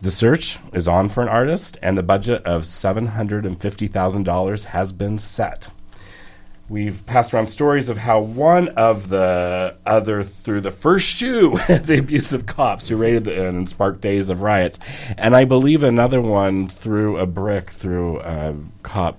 [0.00, 5.68] The search is on for an artist, and the budget of $750,000 has been set.
[6.68, 11.86] We've passed around stories of how one of the other threw the first shoe at
[11.86, 14.78] the abusive cops who raided the inn and sparked days of riots.
[15.18, 19.18] And I believe another one threw a brick through a cop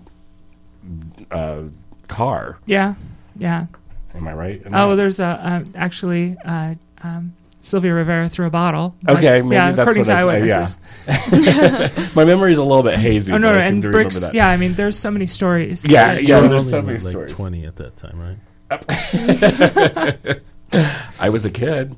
[1.32, 1.64] uh,
[2.08, 2.60] car.
[2.66, 2.96] Yeah,
[3.38, 3.68] yeah.
[4.16, 4.62] Am I right?
[4.66, 4.96] in Oh, that?
[4.96, 8.94] there's a uh, actually uh, um, Sylvia Rivera threw a bottle.
[9.08, 10.68] Okay, That's- maybe yeah, that's according what to I say, yeah.
[11.08, 12.16] eyewitnesses.
[12.16, 13.32] My memory's a little bit hazy.
[13.34, 14.34] Oh no, no, I and bricks.
[14.34, 15.88] Yeah, I mean, there's so many stories.
[15.88, 16.42] Yeah, You yeah.
[16.42, 17.32] were There's so many like stories.
[17.34, 18.38] Twenty at that time, right?
[21.20, 21.96] I was a kid.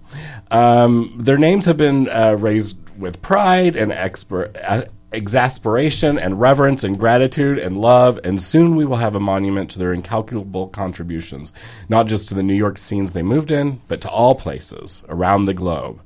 [0.52, 6.84] Um, their names have been uh, raised with pride and exper- uh, exasperation and reverence
[6.84, 11.54] and gratitude and love, and soon we will have a monument to their incalculable contributions,
[11.90, 15.46] not just to the New York scenes they moved in, but to all places around
[15.46, 16.02] the globe.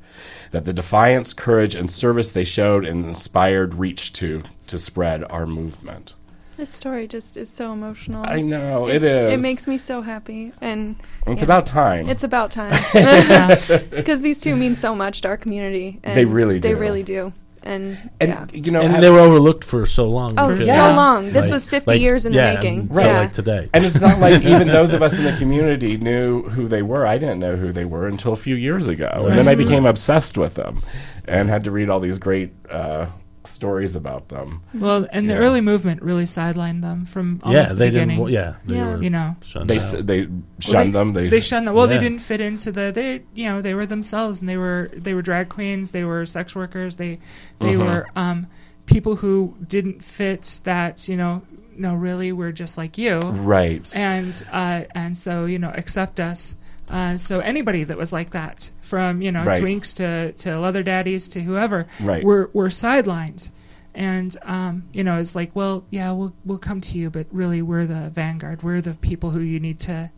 [0.52, 5.45] That the defiance, courage, and service they showed and inspired reached to to spread our
[5.45, 6.15] movement.
[6.58, 8.26] This story just is so emotional.
[8.28, 10.95] I know it It's- It makes me so happy, and
[11.26, 11.45] It's yeah.
[11.45, 12.10] about time.
[12.10, 12.74] It's about time
[13.91, 16.00] because these two mean so much to our community.
[16.04, 16.67] And They really do.
[16.67, 17.32] They really do.
[17.63, 18.45] And, and yeah.
[18.54, 20.34] you know, and I- they were overlooked for so long.
[20.38, 21.32] Oh, because- so long.
[21.34, 22.80] This Like- was 50 like- years in the yeah, making.
[22.89, 23.19] until, Yeah.
[23.19, 23.69] like today.
[23.74, 27.06] And it's not like even those of us in the community knew who they were.
[27.06, 29.26] I didn't know who they were until a few years ago.
[29.28, 30.82] And then I became obsessed with them
[31.26, 33.08] and had to read all these great uh,
[33.45, 34.62] stories about them.
[34.73, 35.39] Well, and the Yeah.
[35.39, 38.17] early movement really sidelined them from yeah, almost the they beginning.
[38.17, 38.21] didn't.
[38.21, 38.86] wa- Yeah, they Yeah.
[38.95, 39.04] were.
[39.04, 39.36] You know.
[39.41, 40.28] shunned They s- they
[40.60, 41.13] shunned them.
[41.13, 41.73] They, They shunned them.
[41.75, 41.93] Well, Yeah.
[41.97, 42.91] they didn't fit into the.
[42.93, 45.91] They, you know, they were themselves, and they were they were drag queens.
[45.91, 46.97] They were sex workers.
[46.97, 47.19] They
[47.60, 47.86] they Mhm.
[47.86, 48.47] were um,
[48.86, 51.08] people who didn't fit that.
[51.08, 51.41] You know,
[51.78, 53.19] no, really, we're just like you.
[53.19, 53.89] right.
[53.95, 56.56] and uh, and so you know accept us.
[56.89, 59.62] Uh, so anybody that was like that, from you know Right.
[59.62, 62.23] twinks to, to leather daddies to whoever, Right.
[62.23, 63.52] were were sidelined,
[63.93, 67.62] and um, you know it's like, well, yeah, we'll we'll come to you, but really
[67.62, 68.63] we're the vanguard.
[68.63, 70.10] We're the people who you need to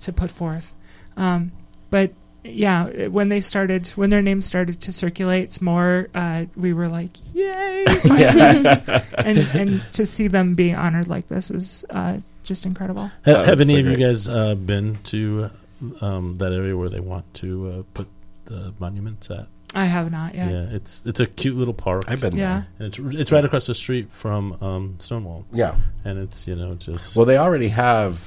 [0.00, 0.72] to put forth.
[1.16, 1.52] Um,
[1.90, 2.12] but
[2.44, 7.10] yeah, when they started, when their names started to circulate more, uh, we were like,
[7.34, 7.84] yay!
[9.18, 13.06] and and to see them being honored like this is uh, just incredible.
[13.24, 15.50] Ha- Oh, have any so of you guys uh, been to
[16.00, 18.08] um, that area where they want to uh, put
[18.46, 19.46] the monuments at?
[19.74, 20.50] I have not yet.
[20.50, 20.62] Yeah.
[20.64, 20.72] yet.
[20.74, 22.04] it's it's a cute little park.
[22.06, 22.64] I've been Yeah.
[22.78, 25.46] and it's it's right across the street from um, Stonewall.
[25.52, 25.76] Yeah.
[26.04, 28.22] and it's you know just Well, they already have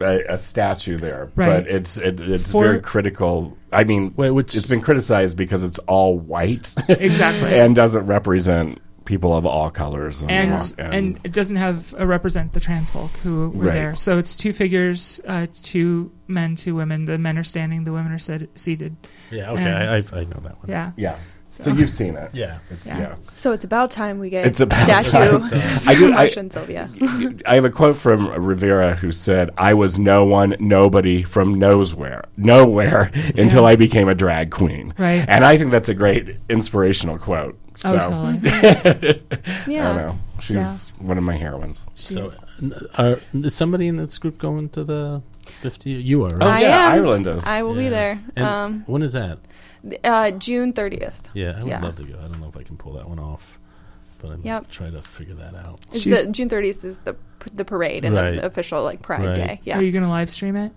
[0.00, 1.64] a, a statue there, Right.
[1.64, 3.56] but it's it, it's For- very critical.
[3.72, 7.54] I mean, wait, which it's been criticized because it's all white Exactly.
[7.58, 12.60] and doesn't represent people of all colors and and it doesn't have uh, represent the
[12.60, 13.74] trans folk who were Right.
[13.74, 13.96] there.
[13.96, 17.04] So it's two figures, uh, two men, two women.
[17.04, 18.96] The men are standing, the women are set, seated.
[19.30, 21.16] yeah okay and- I, I I know that one Yeah, yeah.
[21.50, 22.30] So, So- you've seen it.
[22.32, 22.98] yeah It's Yeah.
[22.98, 23.14] yeah.
[23.36, 25.38] So it's about time we get It's about a statue.
[25.50, 25.80] time.
[25.86, 26.88] I do- I- Sylvia.
[27.44, 32.24] I have a quote from Rivera who said, "I was no one, nobody from nowhere,
[32.38, 35.24] nowhere until I became a drag queen." Right.
[35.28, 37.58] And I think that's a great inspirational quote.
[37.82, 38.40] So oh, totally.
[39.66, 40.18] I don't know.
[40.40, 41.88] She's one of my heroines.
[41.94, 42.32] so
[42.96, 45.22] are, is somebody in this group going to the
[45.62, 46.42] 50 you are right?
[46.42, 46.92] Oh, I yeah, am.
[46.92, 47.44] Ireland is.
[47.44, 48.20] I will be there.
[48.36, 49.38] And Um, when is that
[50.04, 51.30] uh, June 30th.
[51.34, 51.82] yeah I would Yeah.
[51.82, 53.58] love to go I don't know if I can pull that one off
[54.20, 54.70] but I'm Yep.
[54.70, 57.16] try to figure that out the, June 30th is the
[57.52, 58.36] the parade and Right.
[58.36, 59.34] the official like Pride Right.
[59.34, 59.60] Day.
[59.64, 59.78] Yeah.
[59.78, 60.70] Are you going to live stream it?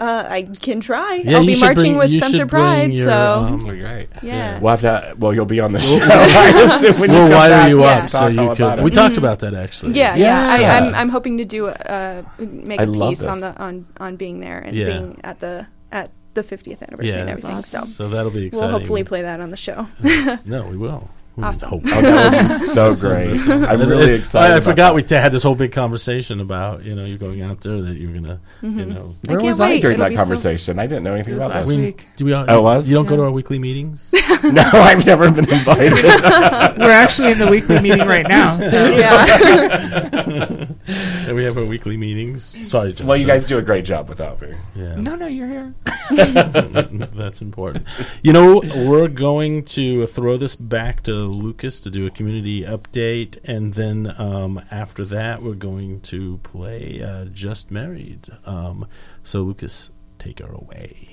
[0.00, 1.16] Uh, I can try.
[1.16, 4.08] Yeah, I'll be marching bring- with Spencer Pride, your, so um, great.
[4.22, 4.58] yeah.
[4.58, 5.14] We'll have to.
[5.18, 5.98] Well, you'll be on the show.
[6.02, 8.78] I assume when we'll you wire back, you we'll up so you all could about
[8.78, 8.84] it.
[8.84, 10.56] we talked about that actually yeah, yeah.
[10.56, 10.72] Yeah.
[10.72, 13.86] I, I'm I'm hoping to do a, uh, make I a piece on the on
[13.98, 14.86] on being there and Yeah.
[14.86, 17.32] being at the at the 50th anniversary and Yeah.
[17.32, 17.60] everything.
[17.62, 19.86] So so that'll be exciting we'll hopefully play that on the show.
[20.46, 21.44] no we will We Hmm.
[21.44, 21.70] Awesome.
[21.72, 23.48] Oh, that would be so great.
[23.48, 24.44] I'm really excited.
[24.46, 24.94] I, I about forgot that.
[24.94, 27.96] we t- had this whole big conversation about you know you're going out there that
[27.96, 28.90] you're gonna you mm-hmm.
[28.90, 29.14] know.
[29.26, 30.78] I Where can't was I during It'll that be so- conversation?
[30.78, 31.78] I didn't know anything It was about last this.
[31.80, 32.06] We, week.
[32.16, 32.88] do we all, Oh, was?
[32.88, 34.10] You don't go to our weekly meetings?
[34.44, 35.92] no, I've never been invited.
[36.78, 38.60] We're actually in the weekly meeting right now.
[38.60, 40.66] So yeah.
[40.90, 42.44] And we have our weekly meetings.
[42.44, 43.06] Sorry, Justin.
[43.06, 44.54] Well, you guys do a great job without me.
[44.74, 44.96] Yeah.
[44.96, 45.74] No, no, you're here.
[46.10, 47.86] That's important.
[48.22, 53.38] You know, we're going to throw this back to Lucas to do a community update,
[53.44, 58.26] and then um, after that, we're going to play uh, Just Married.
[58.44, 58.86] Um,
[59.22, 61.08] so, Lucas, take her away.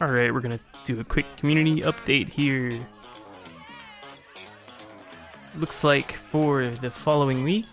[0.00, 2.78] All right, we're going to do a quick community update here.
[5.56, 7.66] Looks like for the following week,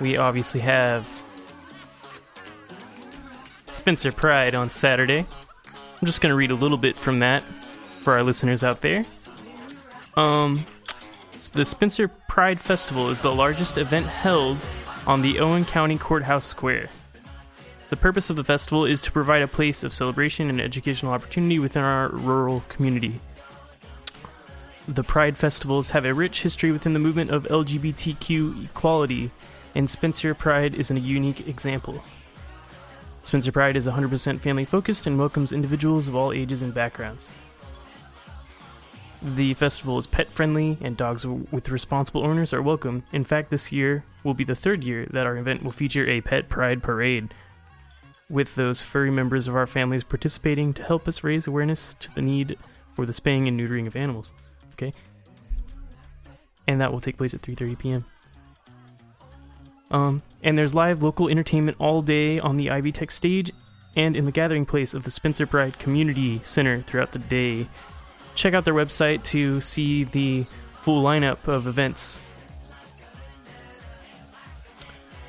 [0.00, 1.06] we obviously have
[3.66, 5.26] Spencer Pride on Saturday.
[5.66, 7.42] I'm just going to read a little bit from that
[8.02, 9.04] for our listeners out there.
[10.16, 10.64] Um,
[11.52, 14.58] the Spencer Pride Festival is the largest event held
[15.06, 16.88] on the Owen County Courthouse Square.
[17.88, 21.60] The purpose of the festival is to provide a place of celebration and educational opportunity
[21.60, 23.20] within our rural community.
[24.88, 29.30] The Pride festivals have a rich history within the movement of LGBTQ equality,
[29.76, 32.02] and Spencer Pride is a unique example.
[33.22, 37.30] Spencer Pride is 100% family focused and welcomes individuals of all ages and backgrounds.
[39.22, 43.04] The festival is pet friendly, and dogs with responsible owners are welcome.
[43.12, 46.20] In fact, this year will be the third year that our event will feature a
[46.20, 47.32] pet pride parade,
[48.28, 52.22] with those furry members of our families participating to help us raise awareness to the
[52.22, 52.58] need
[52.94, 54.32] for the spaying and neutering of animals.
[54.72, 54.92] Okay,
[56.66, 58.04] and that will take place at 3:30 p.m.
[59.90, 63.52] Um, and there's live local entertainment all day on the Ivy Tech stage
[63.94, 67.66] and in the gathering place of the Spencer Pride Community Center throughout the day.
[68.34, 70.44] Check out their website to see the
[70.80, 72.22] full lineup of events.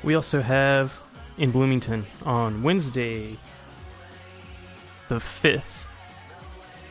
[0.02, 1.00] We also have
[1.38, 3.36] in Bloomington on Wednesday,
[5.08, 5.84] the 5th.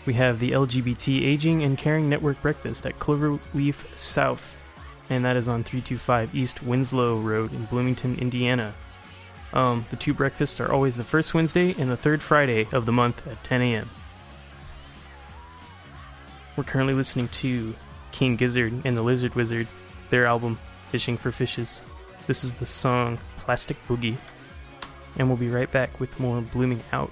[0.06, 4.62] We have the LGBT Aging and Caring Network Breakfast at Cloverleaf South,
[5.10, 8.74] and that is on 325 East Winslow Road in Bloomington, Indiana.
[9.54, 12.92] Um, the two breakfasts are always the first Wednesday and the third Friday of the
[12.92, 13.90] month at 10 a.m.
[16.56, 17.76] We're currently listening to
[18.12, 19.68] King Gizzard and the Lizard Wizard,
[20.10, 20.58] their album
[20.90, 21.84] Fishing for Fishes.
[22.28, 24.18] This is the song Plastic Boogie.
[25.18, 27.12] And we'll be right back with more Blooming Out.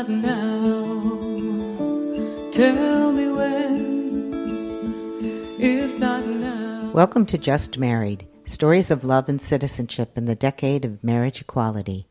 [0.00, 1.10] Not now,
[2.52, 4.30] tell me when.
[5.58, 6.90] If not now.
[6.94, 12.08] Welcome to Just Married Stories of Love and Citizenship in the Decade of Marriage Equality.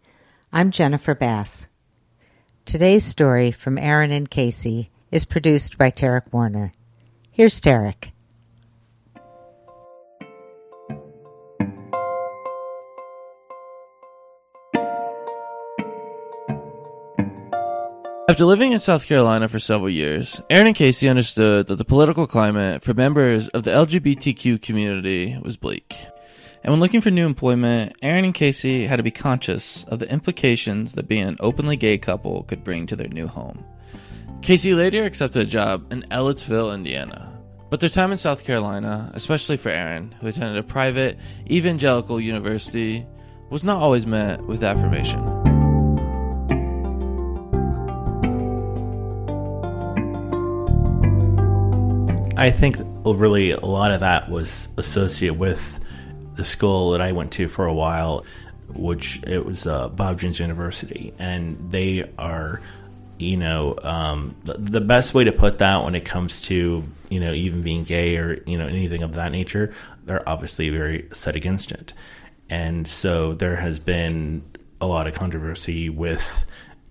[0.53, 1.67] I'm Jennifer Bass.
[2.63, 6.71] Today's story from Aaron and Kasey is produced by Tarek Warner.
[7.31, 8.11] Here's Tarek.
[18.29, 22.27] After living in South Carolina for several years, Aaron and Kasey understood that the political
[22.27, 25.95] climate for members of the LGBTQ community was bleak.
[26.63, 30.11] And when looking for new employment, Aaron and Kasey had to be conscious of the
[30.11, 33.65] implications that being an openly gay couple could bring to their new home.
[34.41, 37.35] Kasey later accepted a job in Ellettsville, Indiana.
[37.71, 41.17] But their time in South Carolina, especially for Aaron, who attended a private
[41.49, 43.07] evangelical university,
[43.49, 45.38] was not always met with affirmation.
[52.39, 55.77] I think really a lot of that was associated with
[56.35, 58.25] the school that I went to for a while,
[58.69, 62.61] which it was uh, Bob Jones University, and they are,
[63.17, 67.19] you know, um, the, the best way to put that when it comes to you
[67.19, 69.73] know even being gay or you know anything of that nature,
[70.05, 71.93] they're obviously very set against it,
[72.49, 74.45] and so there has been
[74.79, 76.45] a lot of controversy with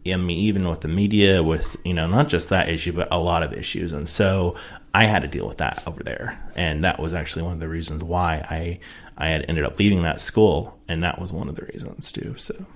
[0.07, 3.19] I mean, even with the media, with you know, not just that issue, but a
[3.19, 4.57] lot of issues, and so
[4.95, 7.69] I had to deal with that over there, and that was actually one of the
[7.69, 8.81] reasons why I
[9.17, 12.35] I had ended up leaving that school, and that was one of the reasons too.
[12.39, 12.67] So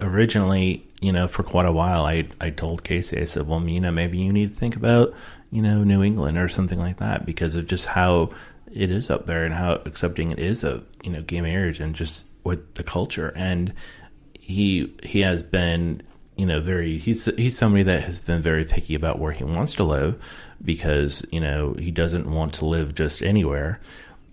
[0.00, 3.80] originally, you know, for quite a while, I I told Kasey, I said, well, you
[3.80, 5.14] know, maybe you need to think about,
[5.50, 8.30] you know, New England or something like that because of just how
[8.74, 11.94] it is up there and how accepting it is of you know gay marriage and
[11.94, 13.32] just with the culture.
[13.36, 13.72] And
[14.38, 16.02] he he has been
[16.36, 19.74] you know very he's he's somebody that has been very picky about where he wants
[19.74, 20.20] to live
[20.64, 23.80] because you know he doesn't want to live just anywhere.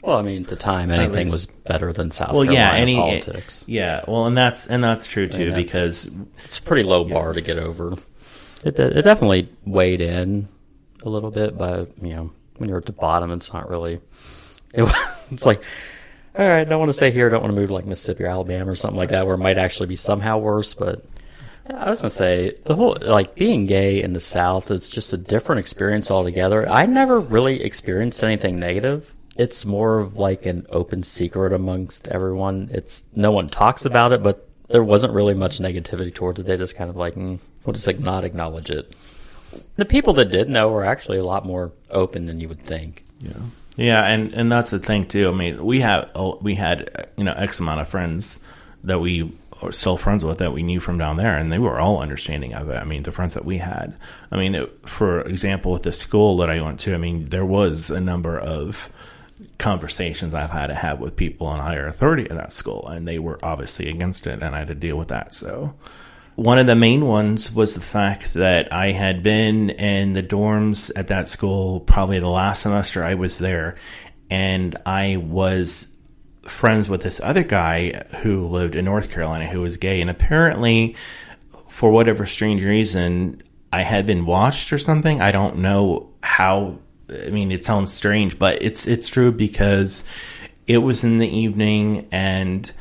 [0.02, 2.96] Well, I mean, at the time, anything was better than South well, Carolina yeah, any
[2.96, 3.64] politics.
[3.68, 5.56] yeah, well, and that's and that's true too Yeah.
[5.56, 6.10] because
[6.46, 7.94] It's a pretty low bar to get over.
[8.64, 10.48] It it definitely weighed in
[11.04, 14.02] a little bit, but you know, when you're at the bottom, it's not really.
[14.74, 14.92] It,
[15.32, 15.62] it's like,
[16.36, 17.28] all right, I don't want to stay here.
[17.28, 19.36] I don't want to move to like Mississippi or Alabama or something like that, where
[19.36, 20.74] it might actually be somehow worse.
[20.74, 21.11] But yeah,
[21.76, 25.18] I was gonna say the whole like being gay in the South is just a
[25.18, 26.68] different experience altogether.
[26.70, 29.12] I never really experienced anything negative.
[29.36, 32.70] It's more of like an open secret amongst everyone.
[32.72, 36.46] It's no one talks about it, but there wasn't really much negativity towards it.
[36.46, 38.94] They just kind of like, mm, we'll just like not acknowledge it.
[39.76, 43.04] The people that did know were actually a lot more open than you would think.
[43.20, 43.34] Yeah.
[43.78, 45.30] Yeah, and and that's the thing too.
[45.30, 48.40] I mean, we have we had you know x amount of friends
[48.84, 49.32] that we
[49.64, 52.54] are still friends with that we knew from down there, and they were all understanding
[52.54, 52.76] of it.
[52.76, 53.96] I mean, the friends that we had.
[54.32, 57.46] I mean, it, for example, with the school that I went to, I mean, there
[57.46, 58.90] was a number of
[59.58, 63.20] conversations I've had to have with people in higher authority at that school, and they
[63.20, 65.36] were obviously against it, and I had to deal with that.
[65.36, 65.76] So,
[66.36, 70.92] one of the main ones was the fact that I had been in the dorms
[70.96, 73.76] at that school probably the last semester I was there,
[74.30, 75.94] and I was
[76.44, 80.96] friends with this other guy who lived in North Carolina who was gay, and apparently,
[81.68, 83.42] for whatever strange reason,
[83.74, 85.22] I had been watched or something.
[85.22, 86.80] I don't know how.
[87.10, 90.04] I mean, it sounds strange, but it's it's true because
[90.68, 92.72] it was in the evening and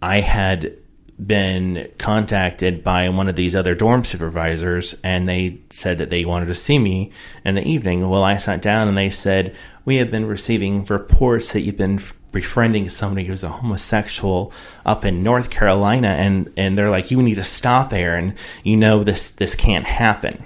[0.00, 0.76] I had
[1.24, 6.46] been contacted by one of these other dorm supervisors and they said that they wanted
[6.46, 7.12] to see me
[7.44, 8.08] in the evening.
[8.08, 12.00] Well, I sat down and they said, We have been receiving reports that you've been
[12.34, 14.52] befriending somebody who's a homosexual
[14.84, 19.04] up in North Carolina and, and they're like, You need to stop and you know
[19.04, 20.44] this this can't happen.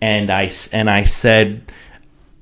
[0.00, 1.62] And I and I said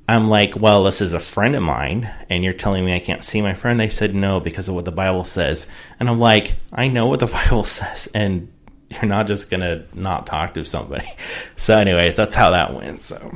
[0.06, 3.24] I'm like, well, this is a friend of mine, and you're telling me I can't
[3.24, 3.80] see my friend.
[3.80, 5.66] They said no because of what the Bible says,
[5.98, 8.52] and I'm like, I know what the Bible says, and
[8.90, 11.08] you're not just gonna not talk to somebody.
[11.56, 13.00] So, anyways, that's how that went.
[13.00, 13.34] So,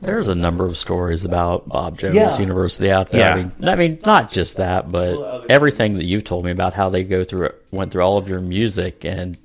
[0.00, 2.38] There's a number of stories about Bob Jones Yeah.
[2.38, 3.20] University out there.
[3.20, 3.34] Yeah.
[3.34, 6.88] I mean, I mean, not just that, but everything that you've told me about how
[6.88, 9.36] they go through it, went through all of your music, and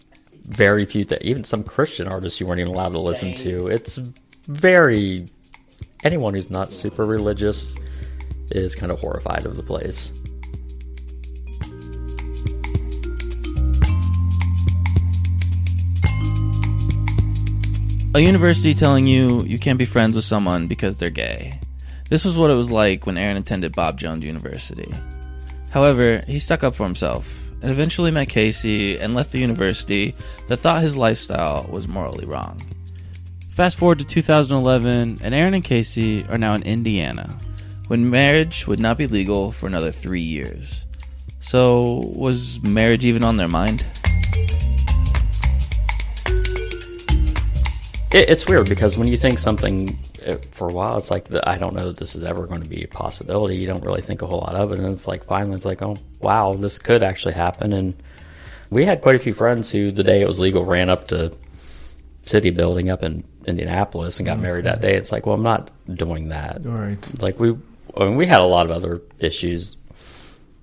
[0.46, 3.68] very few that even some Christian artists you weren't even allowed to listen to.
[3.68, 3.98] It's
[4.48, 5.28] very
[6.04, 7.74] anyone who's not super religious
[8.52, 10.12] is kind of horrified of the place.
[18.15, 21.60] A university telling you you can't be friends with someone because they're gay.
[22.10, 24.93] This was what it was like when Aaron attended Bob Jones University.
[25.71, 30.13] However, he stuck up for himself and eventually met Kasey and left the university
[30.47, 32.62] that thought his lifestyle was morally wrong.
[33.49, 37.36] Fast forward to 2011, and Aaron and Kasey are now in Indiana,
[37.88, 40.86] when marriage would not be legal for another three years.
[41.39, 43.84] So, was marriage even on their mind?
[48.13, 51.47] It, it's weird because when you think something uh, for a while, it's like the,
[51.47, 53.58] I don't know that this is ever going to be a possibility.
[53.58, 55.82] You don't really think a whole lot of it, and it's like finally, it's like,
[55.82, 57.73] oh wow, this could actually happen.
[57.73, 57.95] And
[58.69, 61.36] we had quite a few friends who, the day it was legal, ran up to
[62.23, 64.95] city building up in Indianapolis and got married that day.
[64.95, 66.62] It's like, well, I'm not doing that.
[66.63, 67.21] Right.
[67.21, 67.56] Like we,
[67.97, 69.76] I mean, we had a lot of other issues.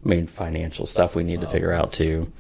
[0.04, 2.32] I mean, financial stuff we need to figure out too.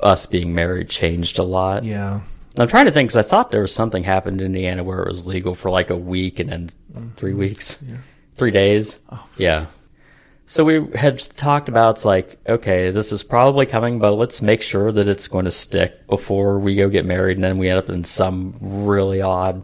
[0.00, 1.84] Us being married changed a lot.
[1.84, 2.20] yeah,
[2.58, 5.08] I'm trying to think because I thought there was something happened in Indiana where it
[5.08, 7.82] was legal for like a week and then three weeks,
[8.34, 8.98] three days.
[9.10, 9.26] Oh.
[9.36, 9.66] Yeah.
[10.46, 14.62] So we had talked about it's like, okay, this is probably coming, but let's make
[14.62, 17.78] sure that it's going to stick before we go get married and then we end
[17.78, 19.62] up in some really odd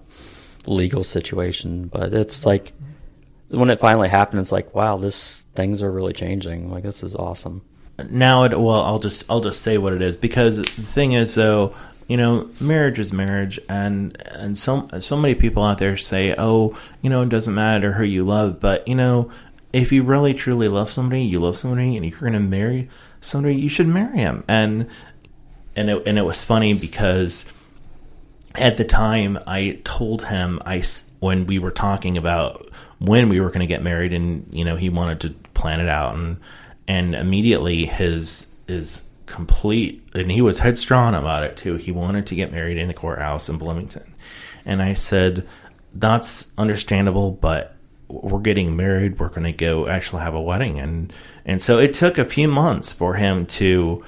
[0.66, 1.88] legal situation.
[1.88, 2.72] But it's like
[3.48, 6.70] when it finally happened, it's like, wow, this things are really changing.
[6.70, 7.62] Like this is awesome.
[8.10, 11.34] now it well i'll just i'll just say what it is because the thing is
[11.34, 11.74] though
[12.08, 16.76] you know marriage is marriage and and so so many people out there say oh
[17.02, 19.30] you know it doesn't matter who you love but you know
[19.72, 22.88] if you really truly love somebody you love somebody and you're going to marry
[23.20, 24.88] somebody you should marry him and
[25.74, 27.44] and it, and it was funny because
[28.54, 30.82] at the time I told him I
[31.20, 34.76] when we were talking about when we were going to get married and you know
[34.76, 36.38] he wanted to plan it out and
[36.88, 42.34] and immediately his is complete and he was headstrong about it too he wanted to
[42.34, 44.14] get married in the courthouse in bloomington
[44.64, 45.46] and i said
[45.98, 47.74] that's understandable, but
[48.08, 49.18] we're getting married.
[49.18, 51.12] We're going to go actually have a wedding, and
[51.44, 54.04] and so it took a few months for him to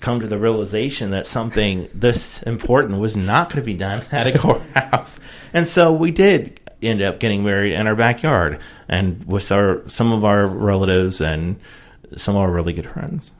[0.00, 4.26] come to the realization that something this important was not going to be done at
[4.26, 5.18] a courthouse,
[5.52, 10.12] and so we did end up getting married in our backyard and with our some
[10.12, 11.58] of our relatives and
[12.16, 13.32] some of our really good friends.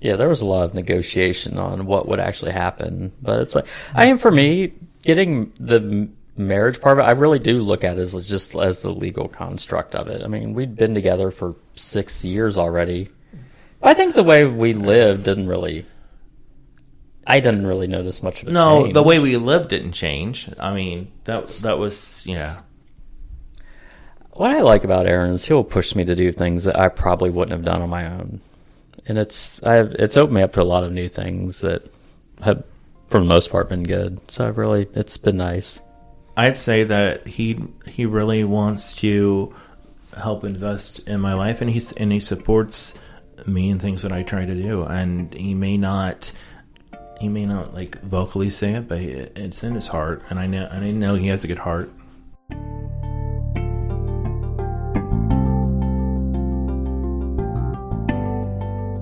[0.00, 3.66] Yeah, there was a lot of negotiation on what would actually happen, but it's like
[3.94, 4.72] I am for me
[5.02, 7.08] getting the marriage part of it.
[7.08, 10.22] I really do look at it as just as the legal construct of it.
[10.22, 13.08] I mean, we'd been together for six years already.
[13.82, 15.86] I think the way we lived didn't really.
[17.26, 18.94] I didn't really notice much of a No, change.
[18.94, 20.48] the way we lived didn't change.
[20.60, 22.60] I mean, that that was yeah.
[24.32, 27.30] What I like about Aaron is he'll push me to do things that I probably
[27.30, 28.40] wouldn't have done on my own,
[29.08, 31.90] and it's I've it's opened me up to a lot of new things that
[32.42, 32.64] have,
[33.08, 34.20] for the most part, been good.
[34.30, 35.80] So I've really it's been nice.
[36.36, 39.54] I'd say that he he really wants to
[40.16, 42.98] help invest in my life, and he's and he supports
[43.46, 44.82] me and things that I try to do.
[44.82, 46.32] And he may not
[47.20, 50.46] he may not like vocally say it, but it, it's in his heart, and I
[50.46, 51.90] know and I know he has a good heart.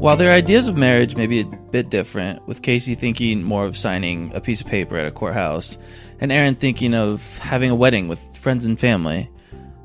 [0.05, 3.75] While their ideas of marriage may be a bit different, with Kasey thinking more of
[3.75, 5.79] signing a piece of paper at a courthouse,
[6.21, 9.31] and Aaron thinking of having a wedding with friends and family,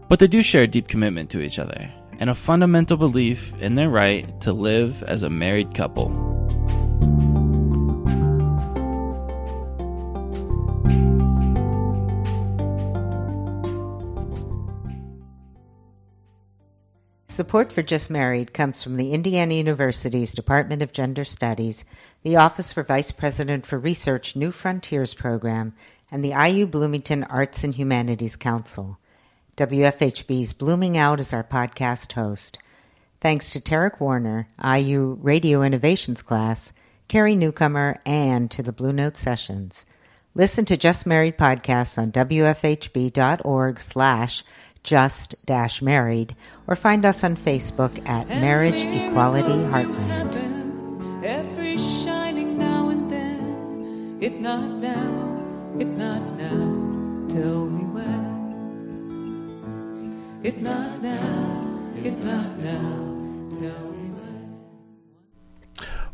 [0.09, 1.89] but they do share a deep commitment to each other
[2.20, 6.09] and a fundamental belief in their right to live as a married couple.
[17.39, 21.85] Support for Just Married comes from the Indiana University's Department of Gender Studies,
[22.21, 25.73] the Office for Vice President for Research New Frontiers program,
[26.11, 28.99] and the IU Bloomington Arts and Humanities Council.
[29.55, 32.59] WFHB's Blooming Out is our podcast host.
[33.21, 36.73] Thanks to Tarek Warner, IU Radio Innovations class,
[37.07, 39.85] Carrie Newcomer, and to the Blue Note Sessions.
[40.35, 44.43] Listen to Just Married podcasts on wfhb.org slash
[44.84, 46.36] just dash married
[46.67, 51.23] or find us on Facebook at Marriage Equality Heartland.
[51.23, 54.17] Every shining now and then.
[54.21, 55.45] If not now,
[55.80, 58.39] if not now, tell me when.
[60.43, 63.09] If not now, if not now,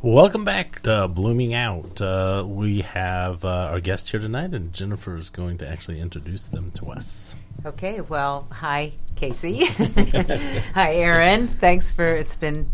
[0.06, 1.99] Welcome back to Blooming Out.
[1.99, 6.47] Uh, we have uh, our guest here tonight, and Jennifer is going to actually introduce
[6.47, 7.36] them to us.
[7.66, 9.66] Okay, well, hi, Kasey.
[10.76, 11.47] hi, Aaron.
[11.47, 12.70] Thanks for it's been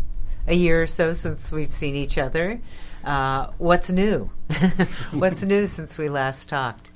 [0.46, 2.60] a year or so since we've seen each other.
[3.02, 4.30] Uh, what's new?
[5.12, 6.90] what's new since we last talked?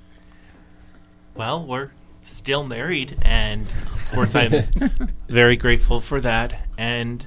[1.34, 1.92] Well, we're
[2.24, 4.68] still married, and of course, I'm
[5.30, 6.68] very grateful for that.
[6.76, 7.26] And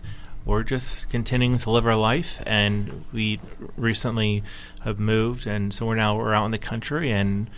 [0.50, 2.42] we're just continuing to live our life.
[2.46, 3.40] And we
[3.78, 4.44] recently
[4.82, 7.50] have moved, and so we're now we're out in the country, and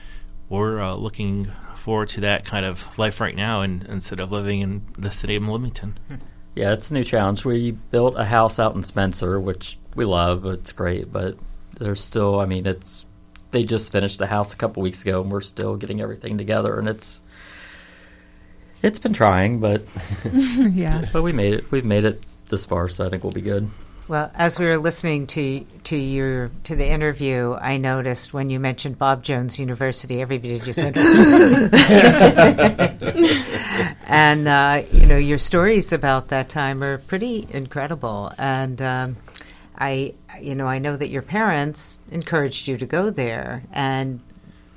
[0.49, 4.59] we're uh, looking forward to that kind of life right now, and instead of living
[4.59, 5.97] in the city of Bloomington.
[6.53, 7.45] Yeah, it's a new challenge.
[7.45, 10.45] We built a house out in Spencer, which we love.
[10.45, 11.37] It's great, but
[11.79, 12.41] there's still.
[12.41, 13.05] I mean, it's
[13.51, 16.77] they just finished the house a couple weeks ago, and we're still getting everything together,
[16.77, 17.21] and it's
[18.83, 19.83] it's been trying, but
[20.33, 21.71] yeah, but we made it.
[21.71, 22.21] We've made it
[22.51, 23.69] this far, so I think we'll be good.
[24.07, 28.59] Well, as we were listening to to your to the interview, I noticed when you
[28.59, 30.97] mentioned Bob Jones University, everybody just went.
[34.07, 39.17] and uh, you know, your stories about that time are pretty incredible, and um,
[39.77, 44.19] I, you know, I know that your parents encouraged you to go there, and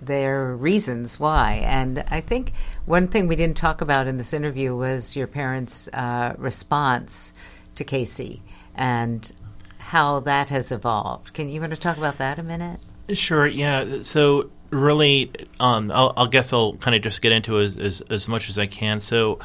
[0.01, 1.55] their reasons why.
[1.64, 2.53] And I think
[2.87, 7.33] one thing we didn't talk about in this interview was your parents' uh, response
[7.77, 8.41] to Kasey
[8.75, 9.33] and
[9.79, 11.33] how that has evolved.
[11.35, 12.81] Can you want to talk about that a minute?
[13.11, 13.47] Sure.
[13.47, 14.03] Yeah.
[14.03, 18.29] So really, um, I'll, I'll guess I'll kind of just get into as, as as
[18.29, 19.01] much as I can.
[19.01, 19.39] So,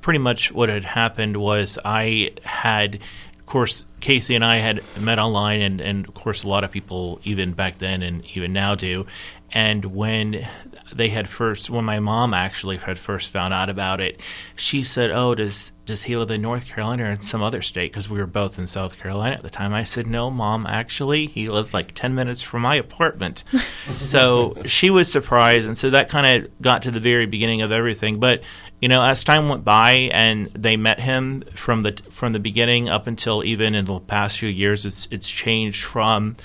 [0.00, 5.18] pretty much what had happened was I had, of course, Kasey and I had met
[5.18, 8.74] online, and and of course, a lot of people even back then and even now
[8.74, 9.06] do.
[9.52, 10.46] And when
[10.92, 14.20] they had first, when my mom actually had first found out about it,
[14.56, 17.92] she said, "Oh, does does he live in North Carolina or in some other state?"
[17.92, 19.72] Because we were both in South Carolina at the time.
[19.72, 20.66] I said, "No, mom.
[20.66, 23.44] Actually, he lives like ten minutes from my apartment."
[23.98, 27.70] so she was surprised, and so that kind of got to the very beginning of
[27.70, 28.18] everything.
[28.18, 28.42] But
[28.80, 32.88] you know, as time went by and they met him from the from the beginning
[32.88, 36.36] up until even in the past few years, it's it's changed from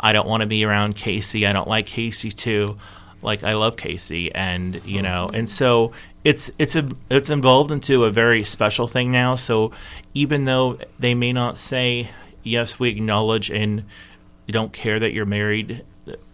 [0.00, 1.46] I don't want to be around Kasey.
[1.46, 2.78] I don't like Kasey too.
[3.22, 5.02] like I love Kasey, and you oh.
[5.02, 5.92] know, and so
[6.24, 9.36] it's it's a it's involved into a very special thing now.
[9.36, 9.72] So
[10.14, 12.10] even though they may not say
[12.42, 13.84] yes, we acknowledge and
[14.48, 15.84] don't care that you're married,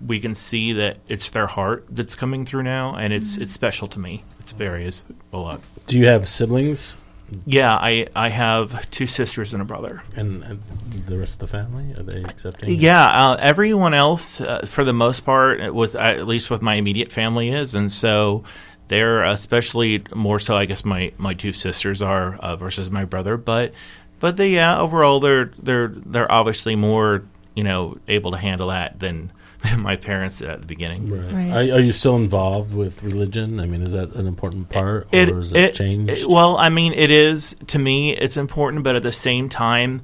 [0.06, 3.42] we can see that it's their heart that's coming through now, and it's mm-hmm.
[3.42, 4.24] it's special to me.
[4.40, 5.02] It's very is
[5.32, 5.60] a lot.
[5.86, 6.96] Do you have siblings?
[7.44, 10.02] Yeah, I I have two sisters and a brother.
[10.14, 10.62] And,
[11.06, 12.80] the rest of the family are they accepting?
[12.80, 17.12] Yeah, uh, everyone else, uh, for the most part, with at least with my immediate
[17.12, 18.44] family, is, and so
[18.88, 20.56] they're especially more so.
[20.56, 23.72] I guess my my two sisters are uh, versus my brother, but
[24.20, 27.24] but they yeah overall they're they're they're obviously more
[27.54, 29.32] you know able to handle that than.
[29.70, 31.10] Than My parents did at the beginning.
[31.10, 31.50] Right.
[31.70, 33.60] Are, are you still involved with religion?
[33.60, 36.12] I mean, is that an important part, or it, is it, it- changed?
[36.12, 38.16] it- well, I mean, it is to me.
[38.16, 40.02] It's important, but at the same time,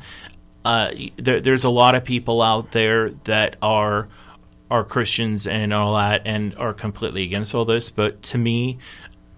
[0.65, 4.07] uh, there, there's a lot of people out there that are
[4.71, 7.91] are Christians and all that, and are completely against all this.
[7.91, 8.79] But to me,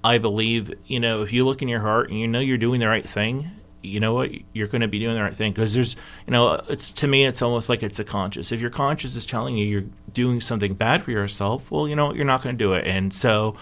[0.04, 2.80] I believe you know if you look in your heart and you know you're doing
[2.80, 3.50] the right thing.
[3.84, 4.30] You know what?
[4.52, 5.94] You're going to be doing the right thing because there's,
[6.26, 8.52] you know, it's to me, it's almost like it's a conscious.
[8.52, 12.12] If your conscious is telling you you're doing something bad for yourself, well, you know,
[12.14, 12.86] you're not going to do it.
[12.86, 13.56] And so,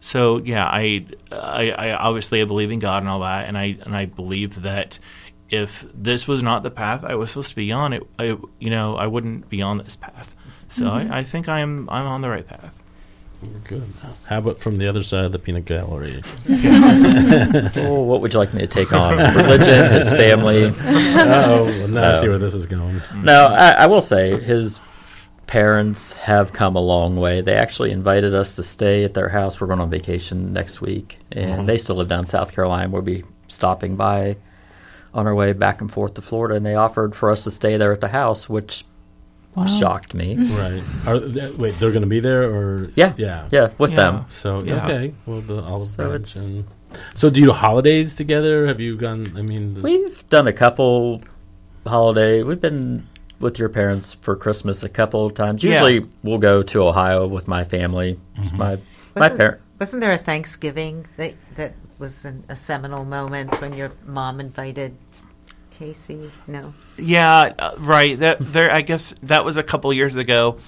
[0.00, 3.78] so yeah, I, I, I obviously I believe in God and all that, and I
[3.82, 4.98] and I believe that
[5.48, 8.70] if this was not the path I was supposed to be on, it, I, you
[8.70, 10.34] know, I wouldn't be on this path.
[10.68, 11.10] So Mhm.
[11.10, 12.75] I, I think I'm I'm on the right path.
[13.64, 13.82] Good.
[14.26, 16.22] How about from the other side of the peanut gallery?
[16.48, 19.16] oh, what would you like me to take on?
[19.36, 20.64] Religion, his family.
[20.66, 23.02] Oh, now I see where this is going.
[23.14, 24.80] No, I, I will say his
[25.46, 27.40] parents have come a long way.
[27.40, 29.60] They actually invited us to stay at their house.
[29.60, 31.66] We're going on vacation next week, and Mhm.
[31.66, 32.88] they still live down in South Carolina.
[32.90, 34.36] We'll be stopping by
[35.14, 37.76] on our way back and forth to Florida, and they offered for us to stay
[37.76, 38.84] there at the house, which
[39.62, 39.66] Wow.
[39.66, 40.36] shocked me.
[40.36, 40.82] Right.
[41.06, 43.14] Are they, wait, they're going to be there, or Yeah.
[43.16, 43.96] yeah, Yeah, with Yeah.
[43.96, 44.24] them.
[44.28, 44.84] So Yeah.
[44.84, 46.36] okay, well, the olive So branch.
[46.36, 46.64] And,
[47.14, 48.66] so do you holidays together?
[48.66, 49.32] Have you gone?
[49.36, 51.22] I mean, does- We've done a couple
[51.86, 52.42] holiday.
[52.42, 53.06] We've been
[53.40, 55.62] with your parents for Christmas a couple of times.
[55.62, 55.72] Yeah.
[55.72, 58.18] Usually, we'll go to Ohio with my family.
[58.38, 58.56] Mm-hmm.
[58.56, 58.76] My
[59.14, 59.60] my Wasn't, parent.
[59.80, 64.94] wasn't there a Thanksgiving that that was an, a seminal moment when your mom invited
[65.78, 66.30] Kasey?
[66.46, 66.74] No.
[66.96, 68.18] Yeah, uh, right.
[68.18, 70.58] That there, I guess that was a couple years ago,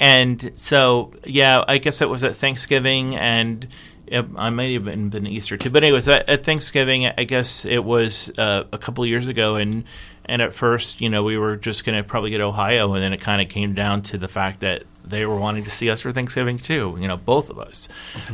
[0.00, 3.68] and so yeah, I guess it was at Thanksgiving, and
[4.06, 5.70] it, I might have been, been Easter too.
[5.70, 9.84] But anyways, at, at Thanksgiving, I guess it was uh, a couple years ago, and
[10.24, 13.12] and at first, you know, we were just going to probably get Ohio, and then
[13.12, 16.00] it kind of came down to the fact that they were wanting to see us
[16.00, 16.96] for Thanksgiving too.
[17.00, 17.88] You know, both of us,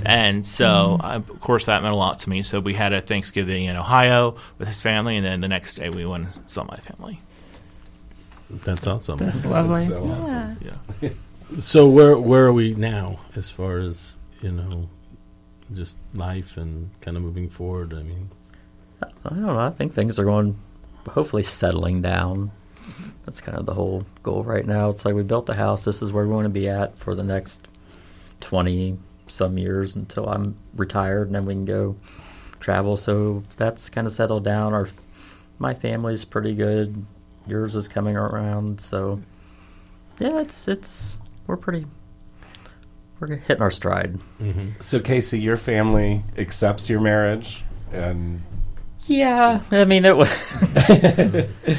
[0.05, 1.05] and so Mhm.
[1.05, 2.43] I, of course that meant a lot to me.
[2.43, 5.91] So we had a Thanksgiving in Ohio with his family, and then the next day
[5.91, 7.21] we went and saw my family.
[8.51, 9.17] That's awesome.
[9.19, 9.85] That's lovely.
[9.87, 10.13] so Yeah.
[10.17, 10.57] awesome.
[11.03, 11.11] Yeah.
[11.59, 14.89] So where where are we now as far as you know,
[15.75, 17.93] just life and kind of moving forward?
[17.95, 18.29] I mean,
[19.03, 19.59] I don't know.
[19.59, 20.57] I think things are going,
[21.09, 22.51] hopefully, settling down.
[23.25, 24.91] That's kind of the whole goal right now.
[24.91, 25.85] It's like we built the house.
[25.85, 27.69] This is where we want to be at for the next
[28.41, 31.97] twenty some years until I'm retired, and then we can go
[32.61, 32.97] travel.
[32.97, 34.75] So that's kind of settled down.
[34.75, 34.89] Our
[35.59, 37.05] my family's pretty good.
[37.47, 38.81] Yours is coming around.
[38.81, 39.21] So
[40.19, 41.87] yeah, it's it's we're pretty
[43.23, 44.19] we're hitting our stride.
[44.41, 44.81] Mm-hmm.
[44.81, 47.63] So, Kasey, your family accepts your marriage,
[47.93, 48.43] and
[49.07, 50.29] Yeah, I mean it was.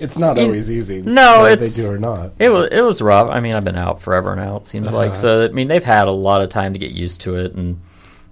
[0.00, 1.02] it's not always easy.
[1.02, 2.32] No, it's they do or not.
[2.38, 3.28] It was it was rough.
[3.30, 4.56] I mean, I've been out forever now.
[4.56, 5.20] It seems like Uh-huh.
[5.20, 5.44] so.
[5.44, 7.80] I mean, they've had a lot of time to get used to it, and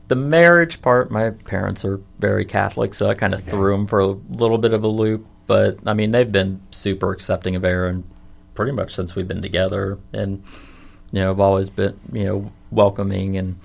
[0.08, 1.10] the marriage part.
[1.10, 4.72] My parents are very Catholic, so I kind of threw them for a little bit
[4.72, 5.26] of a loop.
[5.46, 8.04] But I mean, they've been super accepting of Aaron
[8.54, 10.42] pretty much since we've been together, and
[11.12, 13.58] you know, I've always been you know welcoming and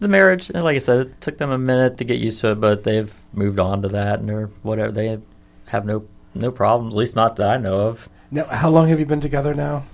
[0.00, 0.50] the marriage.
[0.50, 2.84] And like I said, it took them a minute to get used to it, but
[2.84, 4.92] they've moved on to that, and they're whatever.
[4.92, 5.18] They
[5.66, 6.04] have no
[6.38, 8.08] no problems, at least not that I know of.
[8.30, 9.84] Now, how long have you been together now?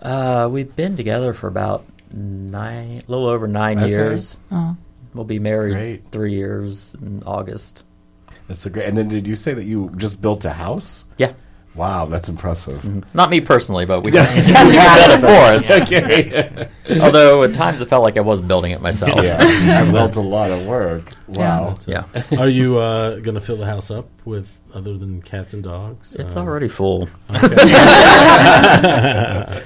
[0.00, 3.88] Uh, we've been together for about nine, a little over nine Okay.
[3.88, 4.38] years.
[4.50, 4.76] Oh.
[5.14, 6.10] We'll be married Great.
[6.12, 7.82] three years in August.
[8.48, 8.86] That's so great.
[8.86, 11.04] And then, did you say that you just built a house?
[11.18, 11.32] Yeah.
[11.76, 12.84] Wow, that's impressive.
[13.14, 14.34] Not me personally, but we, Yeah.
[14.34, 14.50] we did
[15.12, 15.70] it for us.
[15.70, 16.68] Okay.
[17.00, 19.22] Although at times it felt like I was building it myself.
[19.22, 19.38] Yeah,
[19.86, 21.12] I built a lot of work.
[21.28, 21.78] Wow.
[21.86, 22.04] Yeah.
[22.36, 26.16] are you uh, going to fill the house up with other than cats and dogs?
[26.16, 27.08] It's Um, already full.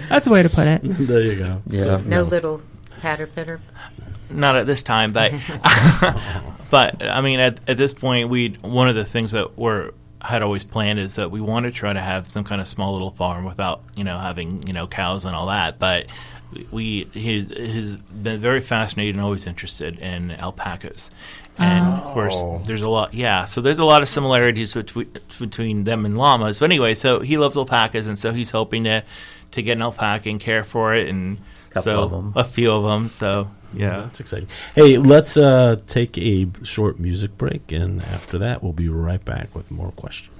[0.08, 0.82] That's a way to put it.
[0.82, 1.62] there you go.
[1.66, 2.00] Yeah.
[2.04, 2.60] No little
[3.00, 3.60] patter pitter.
[4.30, 5.32] Not at this time, but
[6.70, 9.90] but I mean, at, at this point, we one of the things that we're
[10.24, 12.92] had always planned is that we want to try to have some kind of small
[12.92, 15.78] little farm without you know having you know cows and all that.
[15.78, 16.06] But
[16.70, 21.10] we, he has been very fascinated and always interested in alpacas.
[21.58, 22.62] And of course, Oh.
[22.64, 23.14] there's a lot.
[23.14, 25.08] Yeah, so there's a lot of similarities between
[25.38, 26.58] between them and llamas.
[26.58, 29.02] But anyway, so he loves alpacas, and so he's hoping to
[29.52, 31.38] to get an alpaca and care for it, and
[31.70, 33.08] Couple so a few of them.
[33.08, 34.48] So yeah, That's exciting.
[34.74, 39.54] Hey, let's uh, take a short music break, and after that, we'll be right back
[39.54, 40.33] with more questions.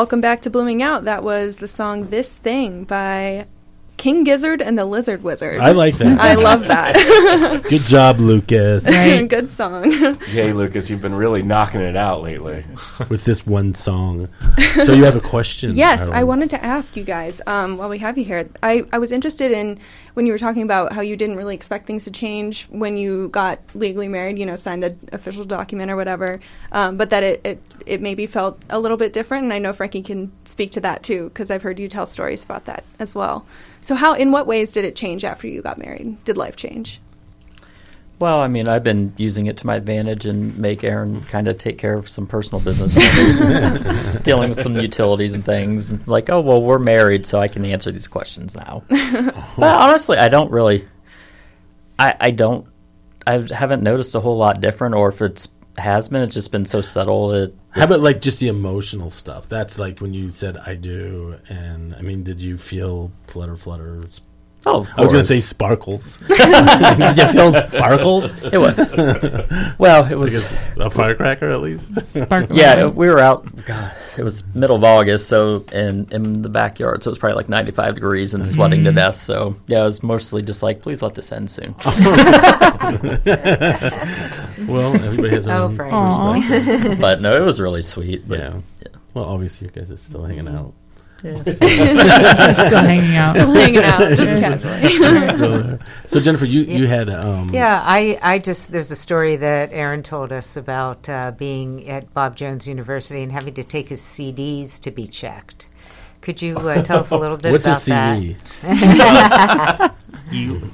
[0.00, 1.04] Welcome back to Blooming Out.
[1.04, 3.44] That was the song This Thing by
[4.00, 5.58] King Gizzard and the Lizard Wizard.
[5.58, 6.18] I like that.
[6.18, 7.62] I love that.
[7.68, 8.82] Good job, Lucas.
[8.84, 10.16] Good song.
[10.32, 12.64] Yay, Lucas, you've been really knocking it out lately.
[13.10, 14.30] With this one song.
[14.84, 15.76] So you have a question?
[15.76, 18.48] Yes, I wanted to ask you guys um, while we have you here.
[18.62, 19.78] I, I was interested in
[20.14, 23.28] when you were talking about how you didn't really expect things to change when you
[23.28, 26.40] got legally married, you know, signed the official document or whatever,
[26.72, 29.44] um, but that it, it, it maybe felt a little bit different.
[29.44, 32.42] And I know Frankie can speak to that too, because I've heard you tell stories
[32.42, 33.44] about that as well.
[33.82, 36.22] So, how, in what ways did it change after you got married?
[36.24, 37.00] Did life change?
[38.20, 41.56] Well, I mean, I've been using it to my advantage and make Aaron kind of
[41.56, 42.92] take care of some personal business
[44.22, 45.90] dealing with some utilities and things.
[45.90, 48.82] And like, oh, well, we're married, so I can answer these questions now.
[48.90, 50.86] but honestly, I don't really.
[51.98, 52.66] I I don't.
[53.26, 56.66] I haven't noticed a whole lot different, or if it's has been, it's just been
[56.66, 57.28] so subtle.
[57.28, 59.48] That How about like just the emotional stuff?
[59.48, 64.00] That's like when you said "I do," and I mean, did you feel flutter, flutter?
[64.66, 66.18] Oh, of I was going to say sparkles.
[66.28, 66.38] did
[67.16, 68.44] you feel sparkles?
[68.44, 68.76] It was-
[69.78, 70.44] well, it was-
[70.76, 71.98] a, a firecracker at least.
[72.50, 73.46] Yeah, we were out.
[73.64, 77.36] God, it was middle of August, so in in the backyard, so it was probably
[77.36, 78.96] like ninety five degrees and sweating to Mhm.
[78.96, 79.16] death.
[79.16, 81.74] So yeah, it was mostly just like, please let this end soon.
[84.68, 86.46] well, everybody has their Oh, own Frank.
[86.46, 86.98] perspective.
[87.00, 88.26] But no, it was really sweet.
[88.28, 88.60] But yeah.
[89.14, 90.72] Well, obviously, you guys are still hanging out.
[91.22, 91.42] Yeah.
[91.52, 91.68] Still
[92.80, 93.36] hanging out.
[93.36, 94.96] Still hanging out, just casually.
[95.36, 99.70] Still so Jennifer, you you had um, yeah, I, I just there's a story that
[99.72, 104.00] Aaron told us about uh, being at Bob Jones University and having to take his
[104.00, 105.68] CDs to be checked.
[106.20, 108.36] Could you uh, tell us a little bit What's a about CD?
[108.62, 109.94] that?
[110.30, 110.70] you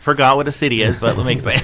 [0.00, 1.60] forgot what a city is, but let me explain.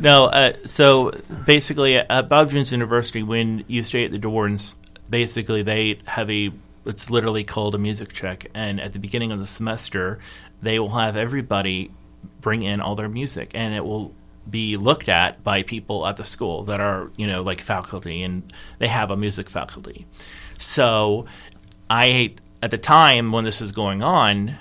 [0.00, 1.12] no, uh, so
[1.46, 4.74] basically at Bob Jones University, when you stay at the dorms,
[5.08, 6.50] basically they have a
[6.86, 10.18] it's literally called a music check, and at the beginning of the semester,
[10.62, 11.90] they will have everybody
[12.40, 14.14] bring in all their music, and it will
[14.50, 18.52] be looked at by people at the school that are you know like faculty, and
[18.78, 20.06] they have a music faculty.
[20.58, 21.26] So,
[21.88, 24.56] I at the time when this was going on,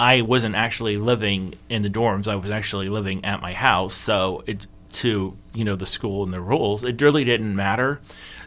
[0.00, 2.28] I wasn't actually living in the dorms.
[2.28, 3.94] I was actually living at my house.
[3.94, 8.00] So it to you know the school and the rules, it really didn't matter.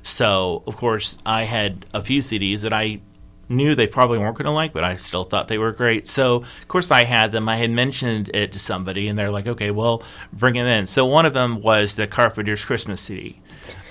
[0.03, 3.01] So of course I had a few CDs that I
[3.49, 6.07] knew they probably weren't going to like, but I still thought they were great.
[6.07, 7.49] So of course I had them.
[7.49, 11.05] I had mentioned it to somebody, and they're like, "Okay, well, bring them in." So
[11.05, 13.39] one of them was the Carpenters Christmas CD,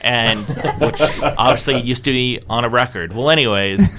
[0.02, 0.46] and
[0.80, 3.14] which obviously used to be on a record.
[3.14, 3.90] Well, anyways,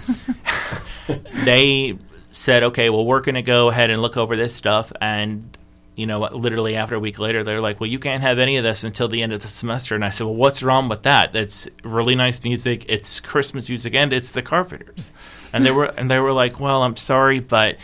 [1.45, 1.97] they
[2.31, 4.91] said, okay, well, we're going to go ahead and look over this stuff.
[5.01, 5.57] And,
[5.95, 8.63] you know, literally after a week later, they're like, well, you can't have any of
[8.63, 9.93] this until the end of the semester.
[9.95, 11.35] And I said, well, what's wrong with that?
[11.35, 12.85] It's really nice music.
[12.87, 15.11] It's Christmas music and it's the Carpenters.
[15.53, 17.77] And they were, and they were like, well, I'm sorry, but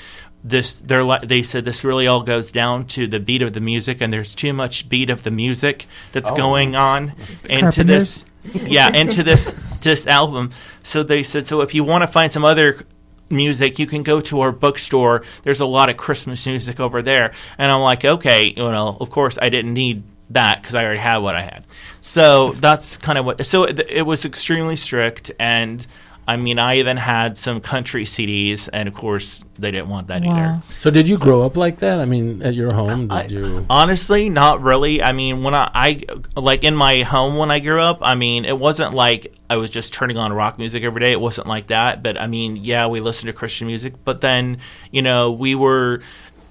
[0.43, 3.59] this, they're like, they said this really all goes down to the beat of the
[3.59, 6.35] music and there's too much beat of the music that's Oh.
[6.37, 7.13] going on
[7.49, 8.23] into Carpenters?
[8.23, 10.51] this yeah, into this this album.
[10.83, 12.85] So they said, so if you want to find some other
[13.29, 15.23] music, you can go to our bookstore.
[15.43, 17.33] There's a lot of Christmas music over there.
[17.57, 20.99] And I'm like, okay, you know, of course I didn't need that because I already
[20.99, 21.65] had what I had.
[22.01, 23.45] So that's kind of what.
[23.45, 25.85] So it, it was extremely strict, and
[26.27, 30.23] I mean, I even had some country CDs, and of course they didn't want that
[30.25, 30.61] either.
[30.77, 31.99] So did you grow up like that?
[31.99, 33.65] I mean, at your home, did you?
[33.69, 35.01] Honestly, not really.
[35.01, 36.03] I mean, when I, I
[36.35, 39.69] like in my home when I grew up, I mean, it wasn't like I was
[39.69, 41.13] just turning on rock music every day.
[41.13, 42.03] It wasn't like that.
[42.03, 44.59] But I mean, yeah, we listened to Christian music, but then
[44.91, 46.01] you know we were.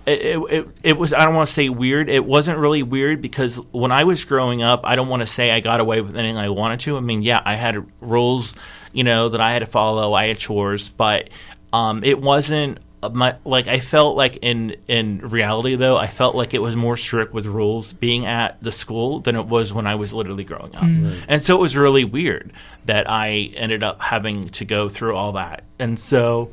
[0.06, 2.08] It, it, it, it was I don't want to say weird.
[2.08, 5.50] It wasn't really weird because when I was growing up, I don't want to say
[5.50, 6.96] I got away with anything I wanted to.
[6.96, 8.54] I mean, yeah, I had rules,
[8.96, 10.12] you know, that I had to follow.
[10.14, 11.28] I had chores, but
[11.72, 12.78] um, it wasn't
[13.12, 16.96] my like I felt like in in reality though I felt like it was more
[16.96, 20.74] strict with rules being at the school than it was when I was literally growing
[20.74, 21.10] up, Mm.
[21.12, 21.24] Right.
[21.28, 22.52] and so it was really weird
[22.86, 26.50] that I ended up having to go through all that, and so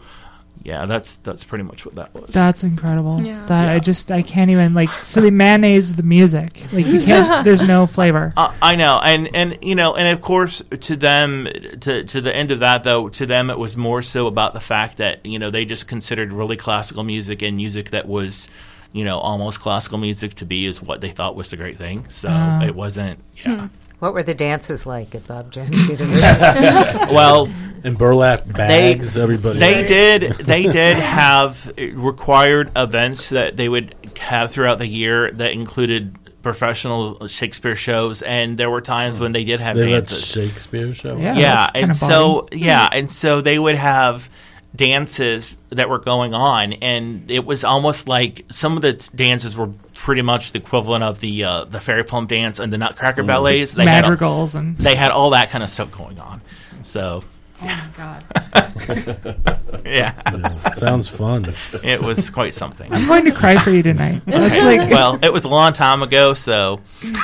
[0.64, 2.30] yeah, that's that's pretty much what that was.
[2.30, 3.24] That's incredible.
[3.24, 3.46] Yeah.
[3.48, 6.66] That I just I can't even like so they mayonnaise the music.
[6.72, 8.34] Like you can't there's no flavor.
[8.38, 11.48] Uh, I know, and and you know, and of course, to them,
[11.82, 14.62] to to the end of that though, to them it was more so about the
[14.62, 18.48] fact that you know they just considered really classical music and music that was,
[18.94, 22.06] you know, almost classical music to be is what they thought was the great thing.
[22.10, 22.64] So Ah.
[22.64, 23.20] it wasn't.
[23.46, 23.68] Yeah.
[24.04, 26.98] What were the dances like at Bob Jones University?
[27.16, 27.50] well,
[27.86, 29.60] in burlap bags, they, everybody.
[29.60, 30.34] They did.
[30.40, 37.30] They did have required events that they would have throughout the year that included professional
[37.30, 40.26] Shakespeare shows, and there were times when they did have They dances.
[40.26, 41.16] Shakespeare show.
[41.16, 44.30] Yeah, yeah, and so yeah, and so they would have
[44.76, 49.70] dances that were going on, and it was almost like some of the dances were
[50.04, 53.28] pretty much the equivalent of the uh, the fairy plum dance and the Nutcracker Mm.
[53.28, 53.72] ballets.
[53.72, 56.42] They had all- Madrigals and- they had all that kind of stuff going on.
[56.84, 57.24] So.
[57.62, 58.26] Oh my god.
[59.86, 60.14] yeah.
[60.34, 61.54] Yeah, sounds fun.
[61.82, 62.92] It was quite something.
[62.92, 64.22] I'm going to cry for you tonight.
[64.28, 64.80] That's Okay.
[64.80, 66.82] like well, it was a long time ago, so.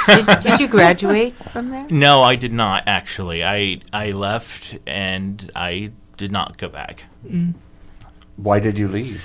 [0.08, 1.86] Did- did you graduate from there?
[1.90, 3.44] No, I did not actually.
[3.44, 7.04] I I left and I did not go back.
[8.38, 9.22] Why did you leave?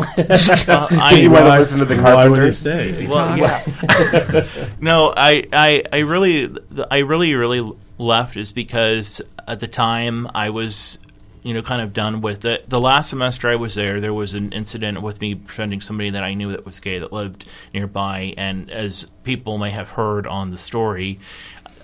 [0.66, 2.64] Well, I- you want to listen to the Why Carpenters?
[3.08, 4.46] Well, yeah.
[4.80, 6.54] no, I, I, I really,
[6.90, 10.98] I really, really left is because at the time I was,
[11.42, 12.68] you know, kind of done with it.
[12.68, 16.22] The last semester I was there, there was an incident with me befriending somebody that
[16.22, 20.50] I knew that was gay that lived nearby, and as people may have heard on
[20.50, 21.18] the story.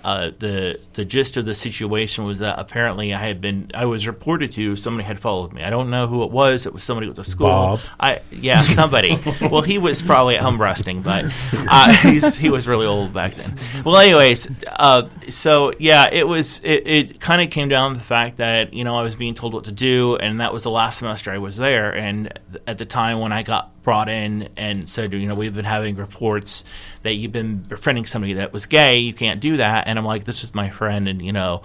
[0.03, 4.07] Uh, the the gist of the situation was that apparently I had been I was
[4.07, 5.63] reported to somebody had followed me.
[5.63, 6.65] I don't know who it was.
[6.65, 7.47] It was somebody with the school.
[7.47, 7.79] Bob.
[7.99, 9.19] I yeah somebody.
[9.41, 13.35] well, he was probably at home resting, but uh, he's, he was really old back
[13.35, 13.57] then.
[13.85, 18.03] Well, anyways, uh, so yeah, it was it, it kind of came down to the
[18.05, 20.71] fact that you know I was being told what to do, and that was the
[20.71, 21.93] last semester I was there.
[21.95, 25.63] And at the time when I got brought in and said, you know, we've been
[25.63, 26.65] having reports
[27.03, 29.86] that you've been befriending somebody that was gay, you can't do that.
[29.87, 31.63] And I'm like, this is my friend, and you know.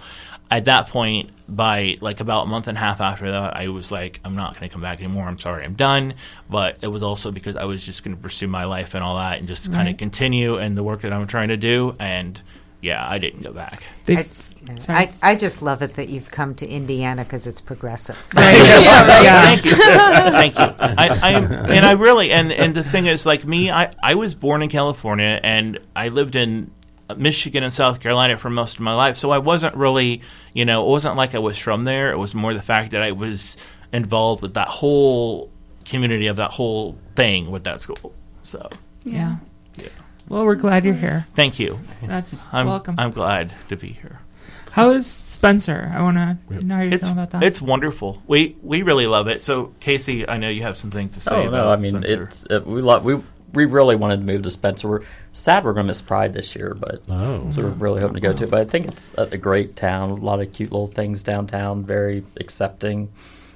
[0.51, 3.91] At that point, by like about a month and a half after that, I was
[3.91, 5.25] like, I'm not going to come back anymore.
[5.27, 6.13] I'm sorry, I'm done.
[6.47, 9.15] But it was also because I was just going to pursue my life and all
[9.15, 11.95] that and just kind of continue and the work that I'm trying to do.
[11.97, 12.39] And
[12.81, 13.83] yeah, I didn't go back.
[14.09, 18.17] I, I, I just love it that you've come to Indiana because it's progressive.
[18.29, 19.75] Thank you.
[19.75, 20.65] Thank you.
[20.79, 24.15] I, I am, and I really, and, and the thing is, like me, I, I
[24.15, 26.71] was born in California and I lived in
[27.17, 29.17] Michigan and South Carolina for most of my life.
[29.17, 30.21] So I wasn't really,
[30.53, 32.11] you know, it wasn't like I was from there.
[32.11, 33.57] It was more the fact that I was
[33.91, 35.51] involved with that whole
[35.85, 38.13] community of that whole thing with that school.
[38.41, 38.69] So
[39.03, 39.37] Yeah.
[39.77, 39.89] yeah.
[40.29, 41.27] Well, we're glad you're here.
[41.35, 41.79] thank you.
[42.01, 42.95] That's I'm, welcome.
[42.97, 44.19] I'm glad to be here.
[44.71, 45.91] How is Spencer?
[45.95, 47.43] I want to know how you're It's, feeling about that.
[47.43, 48.23] it's wonderful.
[48.25, 49.43] We we really love it.
[49.43, 52.23] So Kasey, I know you have something to say Oh about no, I mean Spencer.
[52.23, 53.21] it's it, we lo- we
[53.53, 54.87] we really wanted to move to Spencer.
[54.87, 55.01] We're
[55.31, 57.49] sad we're going to miss Pride this year, but Oh.
[57.51, 58.43] so we're really hoping to go to.
[58.43, 58.49] it.
[58.49, 60.09] But I think it's a, a great town.
[60.11, 61.83] A lot of cute little things downtown.
[61.83, 63.09] Very accepting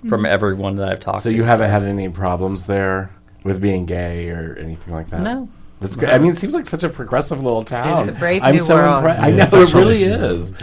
[0.08, 0.28] from Mhm.
[0.28, 1.34] everyone that I've talked So to.
[1.34, 3.10] So you haven't had any problems there
[3.44, 5.22] with being gay or anything like that?
[5.22, 5.50] No.
[5.82, 6.10] It's good.
[6.10, 8.08] I mean, it seems like such a progressive little town.
[8.10, 9.04] It's a brave I'm new so world.
[9.04, 10.56] impre- I know it really is.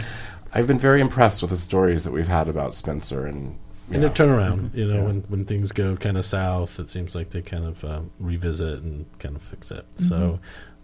[0.53, 3.55] I've been very impressed with the stories that we've had about Spencer and.
[3.91, 7.15] And they turn around, you know, when, when things go kind of south, it seems
[7.15, 9.85] like they kind of uh, revisit and kind of fix it.
[9.95, 10.39] So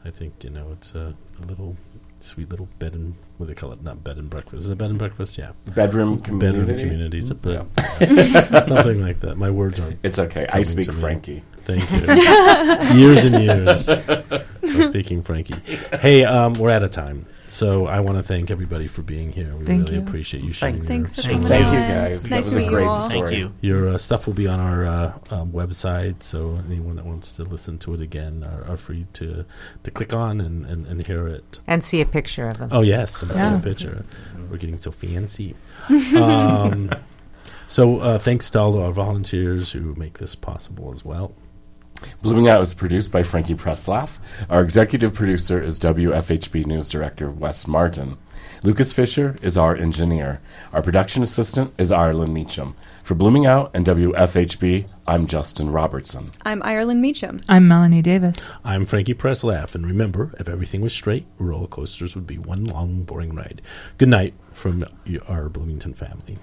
[0.05, 1.75] I think, you know, it's a, a little
[2.19, 3.81] sweet little bed and, what do they call it?
[3.81, 4.65] Not bed and breakfast.
[4.65, 5.37] Is it bed and breakfast?
[5.37, 5.53] Yeah.
[5.73, 6.59] Bedroom community.
[6.59, 7.21] Bedroom community?
[7.21, 7.31] communities.
[7.43, 8.43] Yeah.
[8.51, 8.61] Yeah.
[8.63, 9.35] Something like that.
[9.37, 9.99] My words aren't.
[10.03, 10.45] It's okay.
[10.51, 10.91] I speak.
[10.93, 11.43] Frankie.
[11.65, 11.97] Thank you.
[12.99, 15.55] years and years for speaking Frankie.
[15.99, 17.25] Hey, um, we're out of time.
[17.51, 19.53] So I want to thank everybody for being here.
[19.53, 20.07] We Thank really you.
[20.07, 21.89] appreciate you sharing Thanks your for Thank you, on.
[21.89, 22.23] guys.
[22.23, 22.95] That Nice was a great all.
[22.95, 23.19] story.
[23.19, 23.53] Thank you.
[23.59, 27.43] Your uh, stuff will be on our uh, um, website, so anyone that wants to
[27.43, 29.43] listen to it again are, are free to
[29.83, 31.59] to click on and, and, and hear it.
[31.67, 32.69] and see a picture of them.
[32.71, 34.05] Oh yes, and see a picture.
[34.49, 35.53] We're getting so fancy.
[36.15, 36.89] um,
[37.67, 41.33] so uh, thanks to all of our volunteers who make this possible as well.
[42.21, 44.19] Blooming Out is produced by Frankie Preslaff.
[44.49, 48.17] Our executive producer is WFHB News Director Wes Martin.
[48.63, 50.39] Lucas Fisher is our engineer.
[50.71, 52.75] Our production assistant is Ireland Meacham.
[53.03, 56.31] For Blooming Out and WFHB, I'm Justin Robertson.
[56.45, 57.39] I'm Ireland Meacham.
[57.49, 58.47] I'm Melanie Davis.
[58.63, 63.03] I'm Frankie Preslaff, and remember, if everything was straight, roller coasters would be one long,
[63.03, 63.61] boring ride.
[63.97, 64.83] Good night from
[65.27, 66.37] our Bloomington family.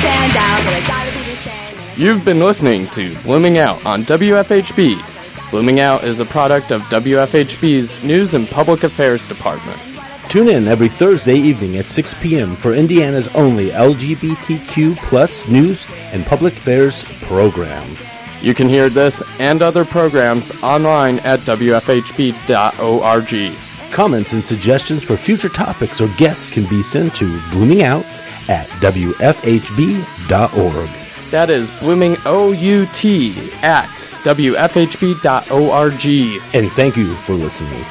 [0.00, 2.00] Stand out, but I gotta be the same.
[2.00, 5.50] You've been listening to Blooming Out on WFHB.
[5.50, 9.80] Blooming Out is a product of WFHB's News and Public Affairs Department.
[10.28, 12.54] Tune in every Thursday evening at 6 p.m.
[12.54, 17.96] for Indiana's only LGBTQ plus news and public affairs program.
[18.42, 22.52] You can hear this and other programs online at WFHB.org.
[23.90, 28.04] Comments and suggestions for future topics or guests can be sent to bloomingout
[28.48, 29.30] at WFHB.org.
[31.30, 33.04] That is Blooming OUT
[33.62, 33.90] at
[34.24, 36.06] WFHB.org.
[36.54, 37.84] And thank you for listening.